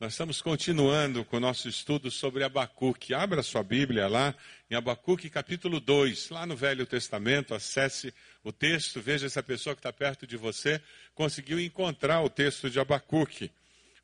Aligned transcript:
Nós 0.00 0.14
estamos 0.14 0.40
continuando 0.40 1.26
com 1.26 1.36
o 1.36 1.40
nosso 1.40 1.68
estudo 1.68 2.10
sobre 2.10 2.42
Abacuque. 2.42 3.12
Abra 3.12 3.42
sua 3.42 3.62
Bíblia 3.62 4.08
lá 4.08 4.34
em 4.70 4.74
Abacuque 4.74 5.28
capítulo 5.28 5.78
2, 5.78 6.30
lá 6.30 6.46
no 6.46 6.56
Velho 6.56 6.86
Testamento. 6.86 7.54
Acesse 7.54 8.14
o 8.42 8.50
texto, 8.50 8.98
veja 8.98 9.28
se 9.28 9.38
a 9.38 9.42
pessoa 9.42 9.74
que 9.74 9.80
está 9.80 9.92
perto 9.92 10.26
de 10.26 10.38
você 10.38 10.80
conseguiu 11.14 11.60
encontrar 11.60 12.22
o 12.22 12.30
texto 12.30 12.70
de 12.70 12.80
Abacuque. 12.80 13.52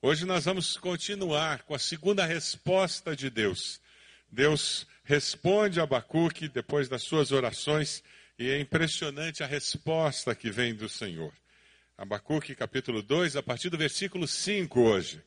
Hoje 0.02 0.26
nós 0.26 0.44
vamos 0.44 0.76
continuar 0.76 1.62
com 1.62 1.74
a 1.74 1.78
segunda 1.78 2.26
resposta 2.26 3.16
de 3.16 3.30
Deus. 3.30 3.80
Deus 4.30 4.86
responde 5.02 5.80
a 5.80 5.84
Abacuque 5.84 6.46
depois 6.46 6.90
das 6.90 7.04
suas 7.04 7.32
orações 7.32 8.04
e 8.38 8.50
é 8.50 8.60
impressionante 8.60 9.42
a 9.42 9.46
resposta 9.46 10.34
que 10.34 10.50
vem 10.50 10.74
do 10.74 10.90
Senhor. 10.90 11.32
Abacuque 11.96 12.54
capítulo 12.54 13.02
2, 13.02 13.34
a 13.34 13.42
partir 13.42 13.70
do 13.70 13.78
versículo 13.78 14.28
5 14.28 14.78
hoje. 14.78 15.22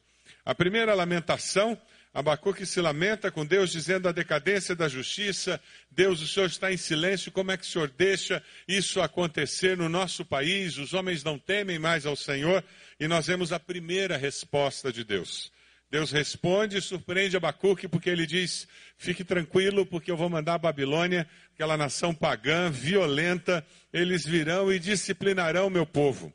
A 0.46 0.56
primeira 0.56 0.94
lamentação, 0.94 1.80
Abacuque 2.14 2.66
se 2.66 2.82
lamenta 2.82 3.30
com 3.30 3.46
Deus, 3.46 3.72
dizendo 3.72 4.10
a 4.10 4.12
decadência 4.12 4.76
da 4.76 4.88
justiça. 4.88 5.62
Deus, 5.92 6.22
o 6.22 6.28
Senhor 6.28 6.48
está 6.48 6.72
em 6.72 6.78
silêncio, 6.78 7.32
como 7.32 7.52
é 7.52 7.58
que 7.58 7.64
o 7.64 7.68
Senhor 7.68 7.90
deixa 7.90 8.44
isso 8.68 9.00
acontecer 9.00 9.78
no 9.78 9.88
nosso 9.88 10.26
país? 10.26 10.78
Os 10.78 10.94
homens 10.94 11.24
não 11.24 11.38
temem 11.38 11.78
mais 11.78 12.06
ao 12.06 12.16
Senhor. 12.16 12.64
E 13.00 13.08
nós 13.08 13.28
vemos 13.28 13.54
a 13.54 13.60
primeira 13.60 14.18
resposta 14.18 14.92
de 14.92 15.04
Deus. 15.04 15.52
Deus 15.92 16.12
responde 16.12 16.78
e 16.78 16.82
surpreende 16.82 17.36
Abacuque 17.36 17.88
porque 17.88 18.10
ele 18.10 18.28
diz: 18.28 18.68
Fique 18.98 19.24
tranquilo, 19.24 19.86
porque 19.86 20.12
eu 20.12 20.18
vou 20.18 20.30
mandar 20.30 20.56
a 20.56 20.60
Babilônia, 20.60 21.28
aquela 21.54 21.76
nação 21.76 22.14
pagã, 22.14 22.70
violenta, 22.70 23.66
eles 23.92 24.26
virão 24.26 24.72
e 24.72 24.78
disciplinarão 24.78 25.68
o 25.68 25.72
meu 25.72 25.86
povo. 25.86 26.32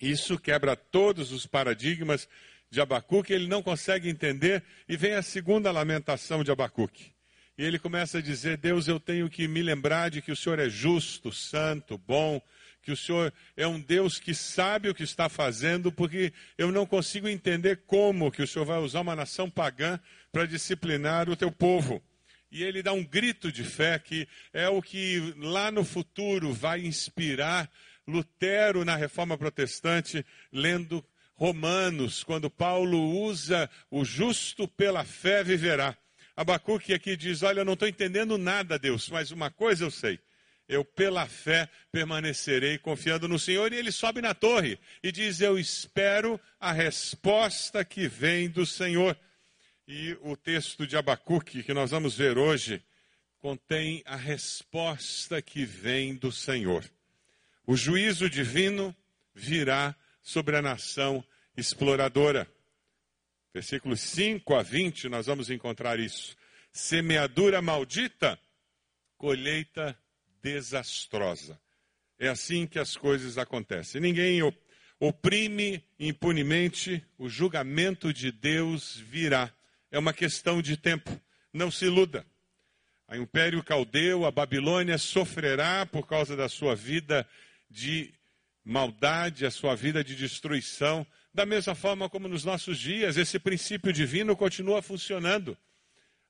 Isso 0.00 0.38
quebra 0.38 0.76
todos 0.76 1.32
os 1.32 1.46
paradigmas 1.46 2.28
de 2.74 2.80
Abacuque, 2.80 3.32
ele 3.32 3.46
não 3.46 3.62
consegue 3.62 4.08
entender, 4.08 4.62
e 4.88 4.96
vem 4.96 5.14
a 5.14 5.22
segunda 5.22 5.70
lamentação 5.70 6.44
de 6.44 6.50
Abacuque. 6.50 7.14
E 7.56 7.64
ele 7.64 7.78
começa 7.78 8.18
a 8.18 8.20
dizer: 8.20 8.56
Deus, 8.56 8.88
eu 8.88 8.98
tenho 8.98 9.30
que 9.30 9.46
me 9.46 9.62
lembrar 9.62 10.10
de 10.10 10.20
que 10.20 10.32
o 10.32 10.36
Senhor 10.36 10.58
é 10.58 10.68
justo, 10.68 11.32
santo, 11.32 11.96
bom, 11.96 12.42
que 12.82 12.90
o 12.90 12.96
Senhor 12.96 13.32
é 13.56 13.66
um 13.66 13.80
Deus 13.80 14.18
que 14.18 14.34
sabe 14.34 14.88
o 14.88 14.94
que 14.94 15.04
está 15.04 15.28
fazendo, 15.28 15.92
porque 15.92 16.32
eu 16.58 16.72
não 16.72 16.84
consigo 16.84 17.28
entender 17.28 17.82
como 17.86 18.30
que 18.30 18.42
o 18.42 18.46
Senhor 18.46 18.64
vai 18.64 18.80
usar 18.80 19.00
uma 19.00 19.14
nação 19.14 19.48
pagã 19.48 19.98
para 20.32 20.44
disciplinar 20.44 21.30
o 21.30 21.36
teu 21.36 21.50
povo. 21.50 22.02
E 22.50 22.62
ele 22.62 22.82
dá 22.82 22.92
um 22.92 23.04
grito 23.04 23.50
de 23.50 23.64
fé 23.64 23.98
que 23.98 24.28
é 24.52 24.68
o 24.68 24.82
que 24.82 25.34
lá 25.38 25.70
no 25.70 25.84
futuro 25.84 26.52
vai 26.52 26.84
inspirar 26.84 27.70
Lutero 28.06 28.84
na 28.84 28.96
reforma 28.96 29.38
protestante, 29.38 30.24
lendo 30.52 31.04
Romanos, 31.36 32.22
quando 32.22 32.48
Paulo 32.48 32.98
usa 33.22 33.68
o 33.90 34.04
justo 34.04 34.68
pela 34.68 35.04
fé 35.04 35.42
viverá. 35.42 35.96
Abacuque 36.36 36.94
aqui 36.94 37.16
diz: 37.16 37.42
Olha, 37.42 37.60
eu 37.60 37.64
não 37.64 37.74
estou 37.74 37.88
entendendo 37.88 38.38
nada, 38.38 38.78
Deus, 38.78 39.08
mas 39.08 39.30
uma 39.30 39.50
coisa 39.50 39.84
eu 39.84 39.90
sei. 39.90 40.18
Eu, 40.66 40.84
pela 40.84 41.26
fé, 41.26 41.68
permanecerei 41.92 42.78
confiando 42.78 43.28
no 43.28 43.38
Senhor. 43.38 43.72
E 43.72 43.76
ele 43.76 43.92
sobe 43.92 44.22
na 44.22 44.32
torre 44.32 44.78
e 45.02 45.12
diz: 45.12 45.40
Eu 45.40 45.58
espero 45.58 46.40
a 46.58 46.72
resposta 46.72 47.84
que 47.84 48.08
vem 48.08 48.48
do 48.48 48.64
Senhor. 48.64 49.16
E 49.86 50.16
o 50.22 50.36
texto 50.36 50.86
de 50.86 50.96
Abacuque, 50.96 51.62
que 51.62 51.74
nós 51.74 51.90
vamos 51.90 52.16
ver 52.16 52.38
hoje, 52.38 52.82
contém 53.38 54.02
a 54.06 54.16
resposta 54.16 55.42
que 55.42 55.66
vem 55.66 56.14
do 56.14 56.32
Senhor. 56.32 56.82
O 57.66 57.76
juízo 57.76 58.30
divino 58.30 58.96
virá 59.34 59.94
sobre 60.24 60.56
a 60.56 60.62
nação 60.62 61.22
exploradora. 61.54 62.50
Versículos 63.52 64.00
5 64.00 64.54
a 64.54 64.62
20, 64.62 65.08
nós 65.08 65.26
vamos 65.26 65.50
encontrar 65.50 66.00
isso. 66.00 66.34
Semeadura 66.72 67.62
maldita, 67.62 68.36
colheita 69.16 69.96
desastrosa. 70.42 71.60
É 72.18 72.28
assim 72.28 72.66
que 72.66 72.78
as 72.78 72.96
coisas 72.96 73.38
acontecem. 73.38 74.00
Ninguém 74.00 74.40
oprime 74.98 75.84
impunemente, 76.00 77.04
o 77.18 77.28
julgamento 77.28 78.12
de 78.12 78.32
Deus 78.32 78.96
virá. 78.96 79.52
É 79.90 79.98
uma 79.98 80.12
questão 80.12 80.60
de 80.60 80.76
tempo. 80.76 81.20
Não 81.52 81.70
se 81.70 81.84
iluda. 81.84 82.26
O 83.08 83.14
Império 83.14 83.62
Caldeu, 83.62 84.24
a 84.24 84.30
Babilônia, 84.30 84.98
sofrerá 84.98 85.86
por 85.86 86.08
causa 86.08 86.34
da 86.34 86.48
sua 86.48 86.74
vida 86.74 87.28
de 87.70 88.12
maldade, 88.64 89.44
a 89.44 89.50
sua 89.50 89.74
vida 89.74 90.02
de 90.02 90.16
destruição, 90.16 91.06
da 91.32 91.44
mesma 91.44 91.74
forma 91.74 92.08
como 92.08 92.28
nos 92.28 92.44
nossos 92.44 92.78
dias, 92.78 93.16
esse 93.16 93.38
princípio 93.38 93.92
divino 93.92 94.36
continua 94.36 94.80
funcionando. 94.80 95.56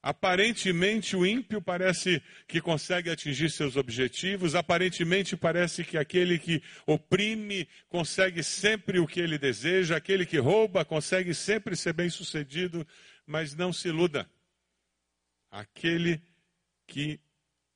Aparentemente 0.02 1.16
o 1.16 1.24
ímpio 1.24 1.62
parece 1.62 2.22
que 2.46 2.60
consegue 2.60 3.08
atingir 3.08 3.50
seus 3.50 3.76
objetivos, 3.76 4.54
aparentemente 4.54 5.34
parece 5.34 5.82
que 5.82 5.96
aquele 5.96 6.38
que 6.38 6.62
oprime 6.86 7.66
consegue 7.88 8.42
sempre 8.42 8.98
o 8.98 9.06
que 9.06 9.20
ele 9.20 9.38
deseja, 9.38 9.96
aquele 9.96 10.26
que 10.26 10.36
rouba 10.36 10.84
consegue 10.84 11.32
sempre 11.32 11.74
ser 11.74 11.94
bem-sucedido, 11.94 12.86
mas 13.26 13.54
não 13.54 13.72
se 13.72 13.88
iluda. 13.88 14.28
Aquele 15.50 16.20
que 16.86 17.18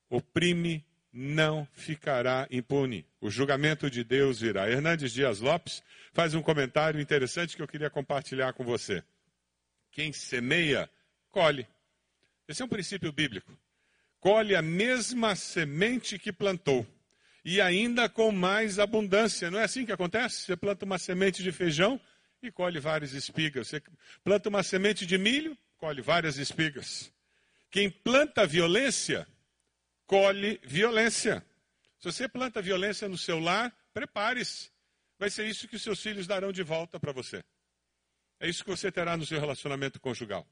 oprime 0.09 0.85
não 1.11 1.67
ficará 1.73 2.47
impune. 2.51 3.05
O 3.19 3.29
julgamento 3.29 3.89
de 3.89 4.03
Deus 4.03 4.39
virá. 4.39 4.69
Hernandes 4.69 5.11
Dias 5.11 5.39
Lopes 5.39 5.83
faz 6.13 6.33
um 6.33 6.41
comentário 6.41 6.99
interessante 6.99 7.55
que 7.55 7.61
eu 7.61 7.67
queria 7.67 7.89
compartilhar 7.89 8.53
com 8.53 8.63
você. 8.63 9.03
Quem 9.91 10.13
semeia, 10.13 10.89
colhe. 11.29 11.67
Esse 12.47 12.61
é 12.61 12.65
um 12.65 12.69
princípio 12.69 13.11
bíblico. 13.11 13.57
Colhe 14.19 14.55
a 14.55 14.61
mesma 14.61 15.35
semente 15.35 16.19
que 16.19 16.31
plantou. 16.31 16.85
E 17.43 17.61
ainda 17.61 18.09
com 18.09 18.31
mais 18.31 18.79
abundância. 18.79 19.49
Não 19.49 19.59
é 19.59 19.63
assim 19.63 19.85
que 19.85 19.91
acontece? 19.91 20.41
Você 20.41 20.55
planta 20.55 20.85
uma 20.85 20.99
semente 20.99 21.41
de 21.41 21.51
feijão 21.51 21.99
e 22.41 22.51
colhe 22.51 22.79
várias 22.79 23.13
espigas. 23.13 23.67
Você 23.67 23.81
planta 24.23 24.49
uma 24.49 24.61
semente 24.61 25.05
de 25.05 25.17
milho, 25.17 25.57
colhe 25.77 26.01
várias 26.01 26.37
espigas. 26.37 27.11
Quem 27.71 27.89
planta 27.89 28.45
violência, 28.45 29.27
colhe 30.09 30.59
violência. 30.63 31.45
Se 31.99 32.11
você 32.11 32.27
planta 32.27 32.63
violência 32.63 33.07
no 33.07 33.15
seu 33.15 33.37
lar, 33.37 33.71
prepare-se. 33.93 34.71
Vai 35.19 35.29
ser 35.29 35.45
isso 35.45 35.67
que 35.67 35.77
seus 35.77 36.01
filhos 36.01 36.25
darão 36.25 36.51
de 36.51 36.63
volta 36.63 36.99
para 36.99 37.11
você. 37.11 37.43
É 38.39 38.49
isso 38.49 38.63
que 38.63 38.71
você 38.71 38.91
terá 38.91 39.15
no 39.15 39.23
seu 39.23 39.39
relacionamento 39.39 39.99
conjugal. 39.99 40.47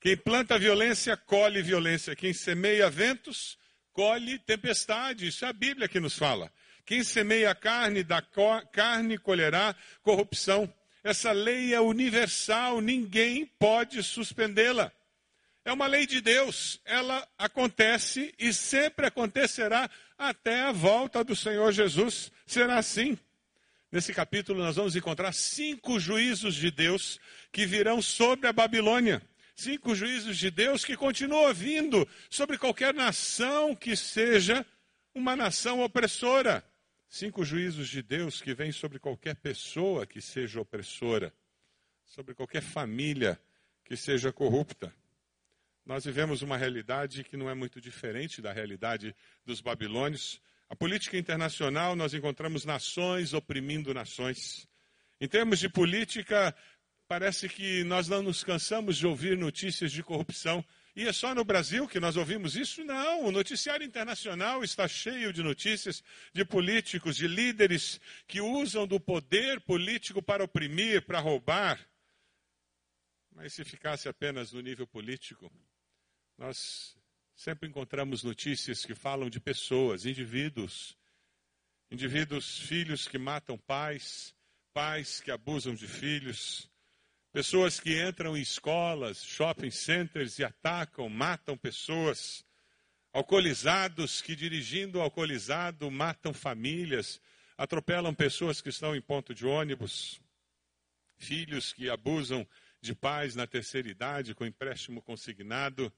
Quem 0.00 0.16
planta 0.16 0.58
violência, 0.58 1.16
colhe 1.16 1.62
violência. 1.62 2.16
Quem 2.16 2.32
semeia 2.32 2.90
ventos, 2.90 3.56
colhe 3.92 4.36
tempestade. 4.40 5.28
Isso 5.28 5.44
é 5.44 5.48
a 5.48 5.52
Bíblia 5.52 5.86
que 5.86 6.00
nos 6.00 6.18
fala. 6.18 6.52
Quem 6.84 7.04
semeia 7.04 7.54
carne, 7.54 8.02
da 8.02 8.20
carne 8.20 9.16
colherá 9.16 9.76
corrupção. 10.02 10.72
Essa 11.04 11.30
lei 11.30 11.72
é 11.72 11.80
universal, 11.80 12.80
ninguém 12.80 13.46
pode 13.46 14.02
suspendê-la. 14.02 14.92
É 15.64 15.72
uma 15.72 15.86
lei 15.86 16.06
de 16.06 16.20
Deus, 16.20 16.80
ela 16.84 17.26
acontece 17.38 18.34
e 18.36 18.52
sempre 18.52 19.06
acontecerá 19.06 19.88
até 20.18 20.62
a 20.62 20.72
volta 20.72 21.22
do 21.22 21.36
Senhor 21.36 21.70
Jesus. 21.72 22.32
Será 22.44 22.78
assim. 22.78 23.16
Nesse 23.90 24.12
capítulo, 24.12 24.60
nós 24.60 24.74
vamos 24.74 24.96
encontrar 24.96 25.32
cinco 25.32 26.00
juízos 26.00 26.54
de 26.54 26.70
Deus 26.70 27.20
que 27.52 27.64
virão 27.64 28.02
sobre 28.02 28.48
a 28.48 28.52
Babilônia. 28.52 29.22
Cinco 29.54 29.94
juízos 29.94 30.38
de 30.38 30.50
Deus 30.50 30.84
que 30.84 30.96
continuam 30.96 31.52
vindo 31.54 32.08
sobre 32.28 32.58
qualquer 32.58 32.92
nação 32.92 33.76
que 33.76 33.94
seja 33.94 34.66
uma 35.14 35.36
nação 35.36 35.80
opressora. 35.80 36.64
Cinco 37.08 37.44
juízos 37.44 37.88
de 37.88 38.02
Deus 38.02 38.40
que 38.40 38.54
vêm 38.54 38.72
sobre 38.72 38.98
qualquer 38.98 39.36
pessoa 39.36 40.06
que 40.06 40.20
seja 40.20 40.60
opressora, 40.60 41.32
sobre 42.04 42.34
qualquer 42.34 42.62
família 42.62 43.38
que 43.84 43.96
seja 43.96 44.32
corrupta. 44.32 44.92
Nós 45.84 46.04
vivemos 46.04 46.42
uma 46.42 46.56
realidade 46.56 47.24
que 47.24 47.36
não 47.36 47.50
é 47.50 47.54
muito 47.54 47.80
diferente 47.80 48.40
da 48.40 48.52
realidade 48.52 49.14
dos 49.44 49.60
babilônios. 49.60 50.40
A 50.68 50.76
política 50.76 51.18
internacional, 51.18 51.96
nós 51.96 52.14
encontramos 52.14 52.64
nações 52.64 53.34
oprimindo 53.34 53.92
nações. 53.92 54.66
Em 55.20 55.26
termos 55.26 55.58
de 55.58 55.68
política, 55.68 56.54
parece 57.08 57.48
que 57.48 57.82
nós 57.84 58.08
não 58.08 58.22
nos 58.22 58.44
cansamos 58.44 58.96
de 58.96 59.06
ouvir 59.06 59.36
notícias 59.36 59.90
de 59.90 60.04
corrupção. 60.04 60.64
E 60.94 61.08
é 61.08 61.12
só 61.12 61.34
no 61.34 61.44
Brasil 61.44 61.88
que 61.88 61.98
nós 61.98 62.16
ouvimos 62.16 62.54
isso? 62.54 62.84
Não. 62.84 63.24
O 63.24 63.32
noticiário 63.32 63.84
internacional 63.84 64.62
está 64.62 64.86
cheio 64.86 65.32
de 65.32 65.42
notícias 65.42 66.02
de 66.32 66.44
políticos, 66.44 67.16
de 67.16 67.26
líderes 67.26 68.00
que 68.28 68.40
usam 68.40 68.86
do 68.86 69.00
poder 69.00 69.60
político 69.60 70.22
para 70.22 70.44
oprimir, 70.44 71.02
para 71.02 71.18
roubar. 71.18 71.80
Mas 73.34 73.52
se 73.52 73.64
ficasse 73.64 74.08
apenas 74.08 74.52
no 74.52 74.60
nível 74.60 74.86
político, 74.86 75.50
nós 76.42 76.96
sempre 77.36 77.68
encontramos 77.68 78.24
notícias 78.24 78.84
que 78.84 78.96
falam 78.96 79.30
de 79.30 79.38
pessoas, 79.38 80.04
indivíduos, 80.04 80.98
indivíduos, 81.88 82.58
filhos 82.58 83.06
que 83.06 83.16
matam 83.16 83.56
pais, 83.56 84.34
pais 84.74 85.20
que 85.20 85.30
abusam 85.30 85.72
de 85.72 85.86
filhos, 85.86 86.68
Pessoas 87.32 87.80
que 87.80 87.98
entram 87.98 88.36
em 88.36 88.42
escolas, 88.42 89.24
shopping 89.24 89.70
centers 89.70 90.38
e 90.38 90.44
atacam, 90.44 91.08
matam 91.08 91.56
pessoas. 91.56 92.44
Alcoolizados 93.10 94.20
que, 94.20 94.36
dirigindo 94.36 95.00
alcoolizado, 95.00 95.90
matam 95.90 96.34
famílias, 96.34 97.18
atropelam 97.56 98.12
pessoas 98.14 98.60
que 98.60 98.68
estão 98.68 98.94
em 98.94 99.00
ponto 99.00 99.34
de 99.34 99.46
ônibus. 99.46 100.20
Filhos 101.16 101.72
que 101.72 101.88
abusam 101.88 102.46
de 102.82 102.94
pais 102.94 103.34
na 103.34 103.46
terceira 103.46 103.88
idade 103.88 104.34
com 104.34 104.44
empréstimo 104.44 105.00
consignado, 105.00 105.90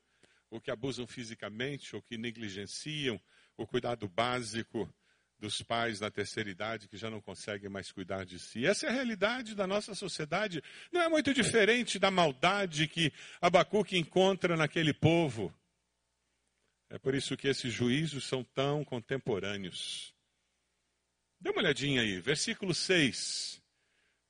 ou 0.54 0.60
que 0.60 0.70
abusam 0.70 1.04
fisicamente, 1.04 1.96
ou 1.96 2.02
que 2.02 2.16
negligenciam 2.16 3.20
o 3.56 3.66
cuidado 3.66 4.08
básico 4.08 4.88
dos 5.36 5.60
pais 5.62 5.98
na 5.98 6.12
terceira 6.12 6.48
idade 6.48 6.86
que 6.86 6.96
já 6.96 7.10
não 7.10 7.20
conseguem 7.20 7.68
mais 7.68 7.90
cuidar 7.90 8.24
de 8.24 8.38
si. 8.38 8.64
Essa 8.64 8.86
é 8.86 8.88
a 8.88 8.92
realidade 8.92 9.52
da 9.56 9.66
nossa 9.66 9.96
sociedade. 9.96 10.62
Não 10.92 11.02
é 11.02 11.08
muito 11.08 11.34
diferente 11.34 11.98
da 11.98 12.08
maldade 12.08 12.86
que 12.86 13.12
Abacuque 13.40 13.98
encontra 13.98 14.56
naquele 14.56 14.94
povo. 14.94 15.52
É 16.88 16.98
por 17.00 17.16
isso 17.16 17.36
que 17.36 17.48
esses 17.48 17.72
juízos 17.72 18.22
são 18.22 18.44
tão 18.44 18.84
contemporâneos. 18.84 20.14
Dê 21.40 21.50
uma 21.50 21.62
olhadinha 21.62 22.02
aí, 22.02 22.20
versículo 22.20 22.72
6. 22.72 23.60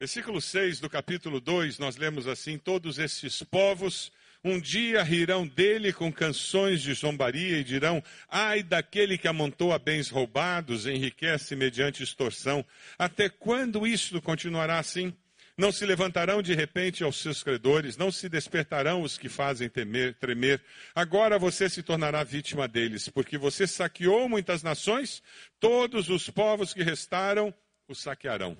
Versículo 0.00 0.40
6 0.40 0.80
do 0.80 0.88
capítulo 0.88 1.38
2, 1.38 1.78
nós 1.78 1.96
lemos 1.96 2.26
assim: 2.26 2.56
Todos 2.56 2.98
estes 2.98 3.42
povos 3.42 4.10
um 4.44 4.60
dia 4.60 5.02
rirão 5.02 5.46
dele 5.46 5.92
com 5.92 6.12
canções 6.12 6.82
de 6.82 6.92
zombaria 6.92 7.58
e 7.58 7.64
dirão: 7.64 8.02
Ai 8.28 8.62
daquele 8.62 9.16
que 9.16 9.26
amontou 9.26 9.72
a 9.72 9.78
bens 9.78 10.10
roubados, 10.10 10.86
enriquece 10.86 11.56
mediante 11.56 12.02
extorsão. 12.02 12.64
Até 12.98 13.28
quando 13.30 13.86
isto 13.86 14.20
continuará 14.20 14.78
assim? 14.78 15.14
Não 15.56 15.70
se 15.70 15.86
levantarão 15.86 16.42
de 16.42 16.52
repente 16.52 17.04
aos 17.04 17.16
seus 17.16 17.42
credores, 17.42 17.96
não 17.96 18.10
se 18.10 18.28
despertarão 18.28 19.02
os 19.02 19.16
que 19.16 19.28
fazem 19.28 19.68
temer, 19.68 20.14
tremer. 20.14 20.60
Agora 20.92 21.38
você 21.38 21.70
se 21.70 21.80
tornará 21.80 22.24
vítima 22.24 22.66
deles, 22.66 23.08
porque 23.08 23.38
você 23.38 23.64
saqueou 23.64 24.28
muitas 24.28 24.64
nações, 24.64 25.22
todos 25.60 26.10
os 26.10 26.28
povos 26.28 26.74
que 26.74 26.82
restaram 26.82 27.54
o 27.86 27.94
saquearão 27.94 28.58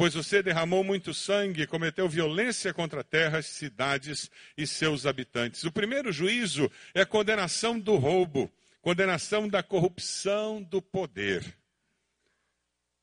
pois 0.00 0.14
você 0.14 0.42
derramou 0.42 0.82
muito 0.82 1.12
sangue, 1.12 1.66
cometeu 1.66 2.08
violência 2.08 2.72
contra 2.72 3.04
terras, 3.04 3.44
cidades 3.44 4.30
e 4.56 4.66
seus 4.66 5.04
habitantes. 5.04 5.62
O 5.64 5.70
primeiro 5.70 6.10
juízo 6.10 6.72
é 6.94 7.02
a 7.02 7.06
condenação 7.06 7.78
do 7.78 7.96
roubo, 7.96 8.50
condenação 8.80 9.46
da 9.46 9.62
corrupção 9.62 10.62
do 10.62 10.80
poder. 10.80 11.54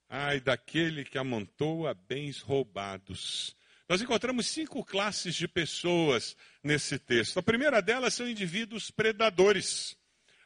Ai 0.09 0.39
daquele 0.39 1.05
que 1.05 1.19
amontoa 1.19 1.93
bens 1.93 2.41
roubados. 2.41 3.55
Nós 3.87 4.01
encontramos 4.01 4.47
cinco 4.47 4.83
classes 4.83 5.35
de 5.35 5.47
pessoas 5.47 6.35
nesse 6.63 6.97
texto. 6.97 7.37
A 7.37 7.43
primeira 7.43 7.79
delas 7.79 8.15
são 8.15 8.27
indivíduos 8.27 8.89
predadores, 8.89 9.95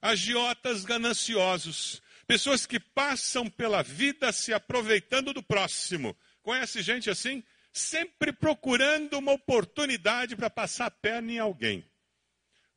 agiotas 0.02 0.84
gananciosos, 0.84 2.02
pessoas 2.28 2.66
que 2.66 2.78
passam 2.78 3.50
pela 3.50 3.82
vida 3.82 4.34
se 4.34 4.52
aproveitando 4.52 5.32
do 5.32 5.42
próximo 5.42 6.14
Conhece 6.42 6.82
gente 6.82 7.10
assim? 7.10 7.44
Sempre 7.72 8.34
procurando 8.34 9.18
uma 9.18 9.32
oportunidade 9.32 10.36
para 10.36 10.50
passar 10.50 10.88
a 10.88 10.92
perna 10.92 11.32
em 11.32 11.40
alguém. 11.40 11.90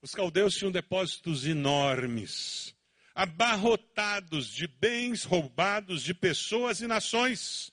Os 0.00 0.14
caldeus 0.14 0.54
tinham 0.54 0.70
depósitos 0.70 1.46
enormes, 1.46 2.76
abarrotados 3.14 4.48
de 4.48 4.66
bens 4.66 5.24
roubados 5.24 6.02
de 6.02 6.12
pessoas 6.12 6.80
e 6.80 6.86
nações. 6.86 7.72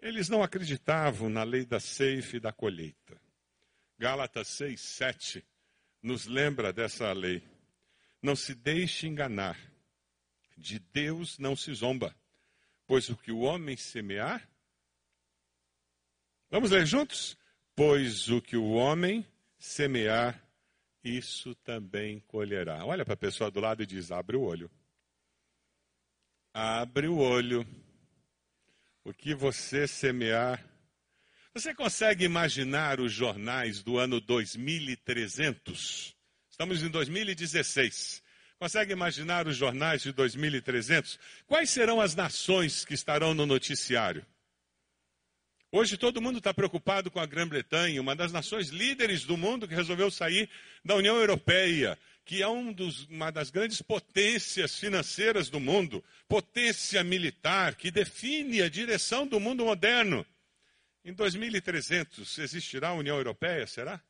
Eles 0.00 0.28
não 0.28 0.42
acreditavam 0.42 1.28
na 1.28 1.42
lei 1.42 1.66
da 1.66 1.78
ceifa 1.78 2.36
e 2.36 2.40
da 2.40 2.52
colheita. 2.52 3.20
Gálatas 3.98 4.48
6, 4.48 4.80
7 4.80 5.44
nos 6.02 6.26
lembra 6.26 6.72
dessa 6.72 7.12
lei. 7.12 7.42
Não 8.22 8.34
se 8.34 8.54
deixe 8.54 9.06
enganar. 9.06 9.58
De 10.56 10.78
Deus 10.78 11.38
não 11.38 11.54
se 11.54 11.72
zomba, 11.74 12.16
pois 12.86 13.08
o 13.08 13.16
que 13.16 13.30
o 13.30 13.40
homem 13.40 13.76
semear, 13.76 14.48
Vamos 16.50 16.70
ler 16.70 16.86
juntos? 16.86 17.36
Pois 17.76 18.30
o 18.30 18.40
que 18.40 18.56
o 18.56 18.70
homem 18.70 19.26
semear, 19.58 20.42
isso 21.04 21.54
também 21.56 22.20
colherá. 22.20 22.84
Olha 22.84 23.04
para 23.04 23.14
a 23.14 23.18
pessoa 23.18 23.50
do 23.50 23.60
lado 23.60 23.82
e 23.82 23.86
diz: 23.86 24.10
abre 24.10 24.36
o 24.36 24.42
olho. 24.42 24.70
Abre 26.54 27.06
o 27.06 27.18
olho. 27.18 27.66
O 29.04 29.12
que 29.12 29.34
você 29.34 29.86
semear. 29.86 30.64
Você 31.52 31.74
consegue 31.74 32.24
imaginar 32.24 32.98
os 33.00 33.12
jornais 33.12 33.82
do 33.82 33.98
ano 33.98 34.20
2300? 34.20 36.16
Estamos 36.50 36.82
em 36.82 36.88
2016. 36.88 38.22
Consegue 38.58 38.92
imaginar 38.92 39.46
os 39.46 39.56
jornais 39.56 40.02
de 40.02 40.12
2300? 40.12 41.18
Quais 41.46 41.70
serão 41.70 42.00
as 42.00 42.14
nações 42.14 42.84
que 42.84 42.94
estarão 42.94 43.34
no 43.34 43.46
noticiário? 43.46 44.26
Hoje 45.70 45.98
todo 45.98 46.22
mundo 46.22 46.38
está 46.38 46.54
preocupado 46.54 47.10
com 47.10 47.20
a 47.20 47.26
Grã-Bretanha, 47.26 48.00
uma 48.00 48.16
das 48.16 48.32
nações 48.32 48.70
líderes 48.70 49.24
do 49.24 49.36
mundo 49.36 49.68
que 49.68 49.74
resolveu 49.74 50.10
sair 50.10 50.48
da 50.82 50.94
União 50.94 51.14
Europeia, 51.16 51.98
que 52.24 52.42
é 52.42 52.48
um 52.48 52.72
dos, 52.72 53.04
uma 53.04 53.30
das 53.30 53.50
grandes 53.50 53.82
potências 53.82 54.78
financeiras 54.78 55.50
do 55.50 55.60
mundo, 55.60 56.02
potência 56.26 57.04
militar, 57.04 57.74
que 57.74 57.90
define 57.90 58.62
a 58.62 58.68
direção 58.70 59.26
do 59.26 59.38
mundo 59.38 59.66
moderno. 59.66 60.24
Em 61.04 61.12
2300 61.12 62.38
existirá 62.38 62.88
a 62.88 62.94
União 62.94 63.18
Europeia, 63.18 63.66
será? 63.66 64.02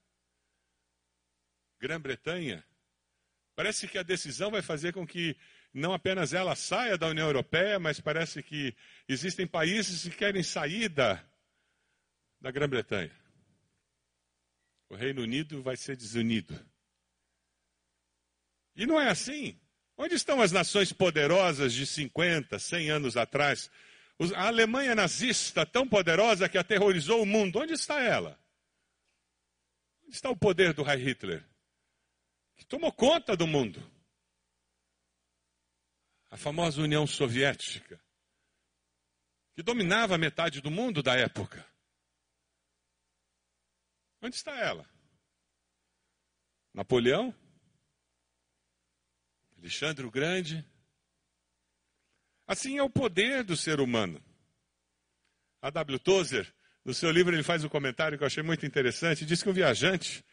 Grã-Bretanha? 1.80 2.64
Parece 3.56 3.88
que 3.88 3.98
a 3.98 4.04
decisão 4.04 4.52
vai 4.52 4.62
fazer 4.62 4.92
com 4.92 5.04
que 5.04 5.36
não 5.74 5.92
apenas 5.92 6.32
ela 6.32 6.54
saia 6.54 6.96
da 6.96 7.08
União 7.08 7.26
Europeia, 7.26 7.80
mas 7.80 7.98
parece 7.98 8.44
que 8.44 8.76
existem 9.08 9.44
países 9.44 10.04
que 10.04 10.16
querem 10.16 10.44
sair 10.44 10.88
da 12.40 12.50
Grã-Bretanha. 12.50 13.14
O 14.88 14.94
Reino 14.94 15.22
Unido 15.22 15.62
vai 15.62 15.76
ser 15.76 15.96
desunido. 15.96 16.58
E 18.74 18.86
não 18.86 19.00
é 19.00 19.10
assim. 19.10 19.58
Onde 19.96 20.14
estão 20.14 20.40
as 20.40 20.52
nações 20.52 20.92
poderosas 20.92 21.72
de 21.72 21.84
50, 21.84 22.58
100 22.58 22.90
anos 22.90 23.16
atrás? 23.16 23.70
A 24.36 24.46
Alemanha 24.46 24.94
nazista, 24.94 25.66
tão 25.66 25.86
poderosa 25.88 26.48
que 26.48 26.56
aterrorizou 26.56 27.22
o 27.22 27.26
mundo, 27.26 27.58
onde 27.58 27.72
está 27.72 28.00
ela? 28.00 28.38
Onde 30.04 30.14
está 30.14 30.30
o 30.30 30.36
poder 30.36 30.72
do 30.72 30.88
Heil 30.88 31.04
Hitler? 31.08 31.44
Que 32.56 32.64
tomou 32.64 32.92
conta 32.92 33.36
do 33.36 33.46
mundo. 33.46 33.82
A 36.30 36.36
famosa 36.36 36.80
União 36.80 37.06
Soviética, 37.06 38.00
que 39.54 39.62
dominava 39.62 40.16
metade 40.18 40.60
do 40.60 40.70
mundo 40.70 41.02
da 41.02 41.16
época. 41.16 41.66
Onde 44.20 44.36
está 44.36 44.56
ela? 44.56 44.88
Napoleão? 46.74 47.34
Alexandre 49.58 50.06
o 50.06 50.10
Grande? 50.10 50.64
Assim 52.46 52.78
é 52.78 52.82
o 52.82 52.90
poder 52.90 53.44
do 53.44 53.56
ser 53.56 53.80
humano. 53.80 54.22
A 55.60 55.70
W. 55.70 55.98
Tozer, 55.98 56.52
no 56.84 56.94
seu 56.94 57.10
livro, 57.10 57.34
ele 57.34 57.42
faz 57.42 57.64
um 57.64 57.68
comentário 57.68 58.16
que 58.16 58.24
eu 58.24 58.26
achei 58.26 58.42
muito 58.42 58.64
interessante. 58.64 59.26
Diz 59.26 59.42
que 59.42 59.48
um 59.48 59.52
viajante 59.52 60.24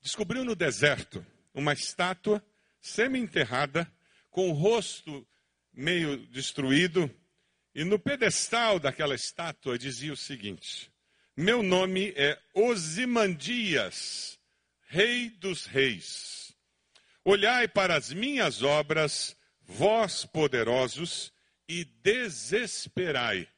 descobriu 0.00 0.44
no 0.44 0.54
deserto 0.54 1.24
uma 1.52 1.72
estátua 1.72 2.44
semi-enterrada, 2.80 3.90
com 4.30 4.50
o 4.50 4.52
rosto 4.52 5.26
meio 5.72 6.18
destruído, 6.28 7.10
e 7.74 7.82
no 7.84 7.98
pedestal 7.98 8.78
daquela 8.78 9.14
estátua 9.14 9.78
dizia 9.78 10.12
o 10.12 10.16
seguinte: 10.16 10.92
meu 11.36 11.62
nome 11.62 12.14
é 12.16 12.40
Osimandias, 12.54 14.40
Rei 14.86 15.28
dos 15.28 15.66
Reis. 15.66 16.56
Olhai 17.22 17.68
para 17.68 17.94
as 17.94 18.10
minhas 18.12 18.62
obras, 18.62 19.36
vós 19.60 20.24
poderosos, 20.24 21.32
e 21.68 21.84
desesperai. 21.84 23.48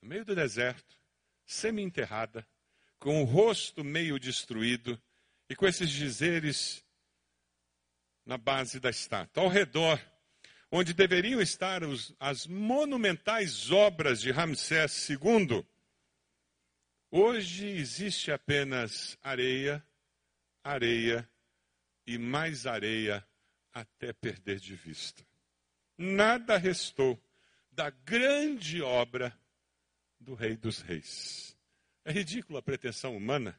No 0.00 0.10
meio 0.10 0.24
do 0.24 0.34
deserto, 0.34 0.96
semi-enterrada, 1.44 2.46
com 2.98 3.22
o 3.22 3.24
rosto 3.24 3.82
meio 3.82 4.18
destruído 4.18 5.02
e 5.48 5.56
com 5.56 5.66
esses 5.66 5.90
dizeres 5.90 6.84
na 8.24 8.38
base 8.38 8.78
da 8.78 8.90
estátua. 8.90 9.42
Ao 9.42 9.48
redor, 9.48 9.98
onde 10.76 10.92
deveriam 10.92 11.40
estar 11.40 11.84
os, 11.84 12.12
as 12.18 12.48
monumentais 12.48 13.70
obras 13.70 14.20
de 14.20 14.32
Ramsés 14.32 15.08
II, 15.08 15.64
hoje 17.12 17.68
existe 17.68 18.32
apenas 18.32 19.16
areia, 19.22 19.86
areia 20.64 21.30
e 22.04 22.18
mais 22.18 22.66
areia 22.66 23.24
até 23.72 24.12
perder 24.12 24.58
de 24.58 24.74
vista. 24.74 25.24
Nada 25.96 26.56
restou 26.56 27.22
da 27.70 27.90
grande 27.90 28.82
obra 28.82 29.32
do 30.18 30.34
Rei 30.34 30.56
dos 30.56 30.80
Reis. 30.80 31.56
É 32.04 32.10
ridícula 32.10 32.58
a 32.58 32.62
pretensão 32.62 33.16
humana 33.16 33.56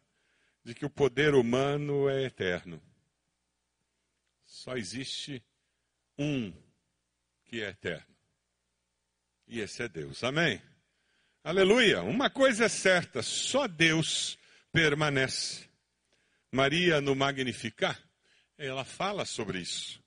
de 0.65 0.75
que 0.75 0.85
o 0.85 0.89
poder 0.89 1.33
humano 1.33 2.09
é 2.09 2.23
eterno. 2.25 2.81
Só 4.45 4.75
existe 4.75 5.41
um 6.19 6.64
que 7.55 7.63
é 7.63 7.69
eterno. 7.69 8.15
E 9.47 9.61
esse 9.61 9.81
é 9.81 9.87
Deus. 9.87 10.25
Amém? 10.25 10.61
Aleluia! 11.41 12.01
Uma 12.01 12.29
coisa 12.29 12.65
é 12.65 12.67
certa: 12.69 13.21
só 13.21 13.65
Deus 13.65 14.37
permanece. 14.73 15.69
Maria, 16.51 16.99
no 16.99 17.15
Magnificar, 17.15 17.97
ela 18.57 18.83
fala 18.83 19.23
sobre 19.23 19.59
isso. 19.59 20.03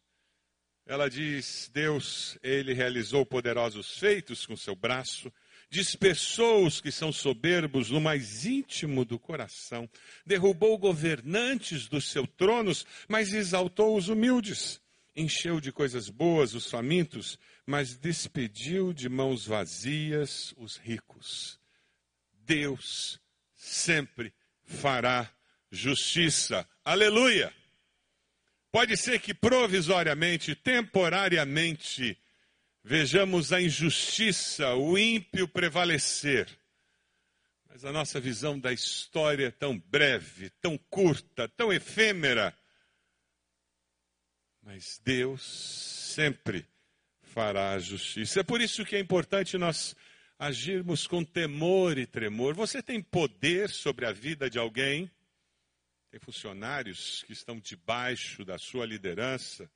Ela 0.85 1.09
diz: 1.09 1.71
Deus, 1.73 2.39
ele 2.43 2.75
realizou 2.75 3.25
poderosos 3.25 3.99
feitos 3.99 4.45
com 4.45 4.55
seu 4.55 4.77
braço 4.77 5.33
dispersou 5.71 6.67
os 6.67 6.81
que 6.81 6.91
são 6.91 7.13
soberbos 7.13 7.91
no 7.91 8.01
mais 8.01 8.47
íntimo 8.47 9.05
do 9.05 9.19
coração, 9.19 9.87
derrubou 10.25 10.79
governantes 10.79 11.89
dos 11.89 12.11
seus 12.11 12.27
tronos, 12.39 12.87
mas 13.07 13.35
exaltou 13.35 13.95
os 13.95 14.09
humildes, 14.09 14.81
encheu 15.21 15.61
de 15.61 15.73
coisas 15.73 16.09
boas 16.09 16.55
os 16.55 16.71
famintos, 16.71 17.39
mas 17.67 17.97
despediu 17.97 18.93
de 18.93 19.09
mãos 19.09 19.47
vazias 19.47 20.55
os 20.57 20.77
ricos. 20.77 21.59
Deus 22.33 23.21
sempre 23.55 24.33
fará 24.65 25.31
justiça. 25.71 26.67
Aleluia! 26.85 27.53
Pode 28.71 28.97
ser 28.97 29.21
que 29.21 29.35
provisoriamente, 29.35 30.55
temporariamente, 30.55 32.19
vejamos 32.85 33.53
a 33.53 33.61
injustiça, 33.61 34.75
o 34.75 34.97
ímpio 34.97 35.49
prevalecer. 35.49 36.49
Mas 37.69 37.85
a 37.85 37.93
nossa 37.93 38.21
visão 38.21 38.59
da 38.59 38.73
história 38.73 39.47
é 39.47 39.51
tão 39.51 39.79
breve, 39.79 40.51
tão 40.61 40.79
curta, 40.91 41.49
tão 41.49 41.73
efêmera. 41.73 42.57
Mas 44.69 45.01
Deus 45.03 45.41
sempre 45.41 46.69
fará 47.23 47.73
a 47.73 47.79
justiça. 47.79 48.41
É 48.41 48.43
por 48.43 48.61
isso 48.61 48.85
que 48.85 48.97
é 48.97 49.01
importante 49.01 49.57
nós 49.57 49.97
agirmos 50.39 51.07
com 51.07 51.25
temor 51.25 51.97
e 51.97 52.05
tremor. 52.05 52.53
Você 52.53 52.83
tem 52.83 53.01
poder 53.01 53.71
sobre 53.71 54.05
a 54.05 54.13
vida 54.13 54.51
de 54.51 54.59
alguém? 54.59 55.11
Tem 56.11 56.21
funcionários 56.21 57.25
que 57.27 57.33
estão 57.33 57.59
debaixo 57.59 58.45
da 58.45 58.59
sua 58.59 58.85
liderança? 58.85 59.71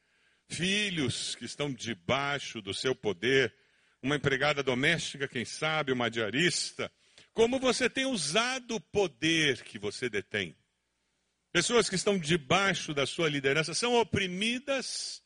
filhos 0.46 1.34
que 1.36 1.46
estão 1.46 1.72
debaixo 1.72 2.60
do 2.60 2.74
seu 2.74 2.94
poder, 2.94 3.54
uma 4.02 4.16
empregada 4.16 4.62
doméstica, 4.62 5.26
quem 5.26 5.46
sabe, 5.46 5.92
uma 5.92 6.10
diarista. 6.10 6.92
Como 7.32 7.58
você 7.58 7.88
tem 7.88 8.04
usado 8.04 8.74
o 8.74 8.80
poder 8.80 9.62
que 9.62 9.78
você 9.78 10.10
detém? 10.10 10.54
Pessoas 11.52 11.88
que 11.88 11.94
estão 11.94 12.18
debaixo 12.18 12.94
da 12.94 13.06
sua 13.06 13.28
liderança 13.28 13.74
são 13.74 13.94
oprimidas 13.94 15.22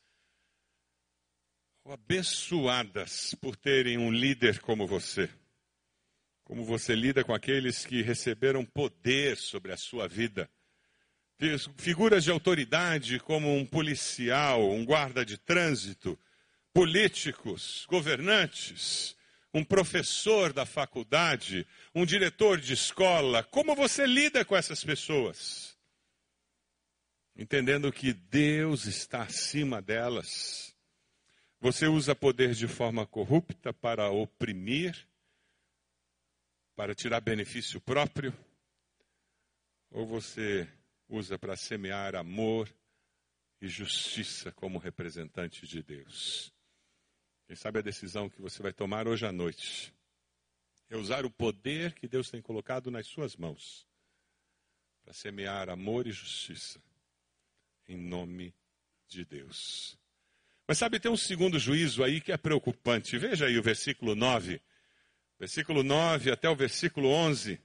ou 1.85 1.93
abençoadas 1.93 3.35
por 3.41 3.57
terem 3.57 3.97
um 3.97 4.11
líder 4.11 4.59
como 4.61 4.87
você. 4.87 5.31
Como 6.45 6.65
você 6.65 6.95
lida 6.95 7.23
com 7.25 7.33
aqueles 7.33 7.87
que 7.87 8.03
receberam 8.03 8.65
poder 8.65 9.37
sobre 9.37 9.73
a 9.73 9.77
sua 9.77 10.09
vida 10.09 10.51
figuras 11.77 12.25
de 12.25 12.31
autoridade 12.31 13.19
como 13.21 13.55
um 13.55 13.67
policial, 13.67 14.71
um 14.71 14.85
guarda 14.85 15.25
de 15.25 15.37
trânsito, 15.37 16.19
políticos, 16.73 17.87
governantes, 17.89 19.17
um 19.53 19.63
professor 19.65 20.53
da 20.53 20.65
faculdade, 20.65 21.67
um 21.95 22.05
diretor 22.05 22.59
de 22.59 22.73
escola. 22.73 23.43
Como 23.43 23.75
você 23.75 24.07
lida 24.07 24.45
com 24.45 24.57
essas 24.57 24.83
pessoas? 24.83 25.76
Entendendo 27.39 27.93
que 27.93 28.15
Deus 28.15 28.87
está 28.87 29.23
acima 29.23 29.83
delas. 29.83 30.75
Você 31.61 31.87
usa 31.87 32.15
poder 32.15 32.55
de 32.55 32.67
forma 32.67 33.07
corrupta 33.07 33.75
para 33.75 34.11
oprimir, 34.11 35.07
para 36.75 36.95
tirar 36.95 37.21
benefício 37.21 37.79
próprio? 37.79 38.33
Ou 39.91 40.07
você 40.07 40.67
usa 41.07 41.39
para 41.39 41.57
semear 41.57 42.15
amor 42.15 42.75
e 43.61 43.69
justiça 43.69 44.51
como 44.53 44.79
representante 44.79 45.67
de 45.67 45.83
Deus. 45.83 46.51
Quem 47.47 47.55
sabe 47.55 47.81
a 47.81 47.83
decisão 47.83 48.31
que 48.31 48.41
você 48.41 48.63
vai 48.63 48.73
tomar 48.73 49.07
hoje 49.07 49.27
à 49.27 49.33
noite 49.33 49.95
é 50.89 50.97
usar 50.97 51.27
o 51.27 51.31
poder 51.31 51.93
que 51.93 52.09
Deus 52.09 52.31
tem 52.31 52.41
colocado 52.41 52.91
nas 52.91 53.07
suas 53.07 53.37
mãos 53.37 53.87
para 55.05 55.13
semear 55.13 55.69
amor 55.69 56.07
e 56.07 56.13
justiça 56.13 56.81
em 57.89 57.97
nome 57.97 58.55
de 59.09 59.25
Deus. 59.25 59.99
Mas 60.67 60.79
sabe, 60.79 60.99
tem 60.99 61.11
um 61.11 61.17
segundo 61.17 61.59
juízo 61.59 62.03
aí 62.03 62.21
que 62.21 62.33
é 62.33 62.37
preocupante. 62.37 63.17
Veja 63.17 63.47
aí 63.47 63.59
o 63.59 63.63
versículo 63.63 64.15
9. 64.15 64.61
Versículo 65.39 65.83
9 65.83 66.31
até 66.31 66.49
o 66.49 66.57
versículo 66.57 67.09
11. 67.09 67.61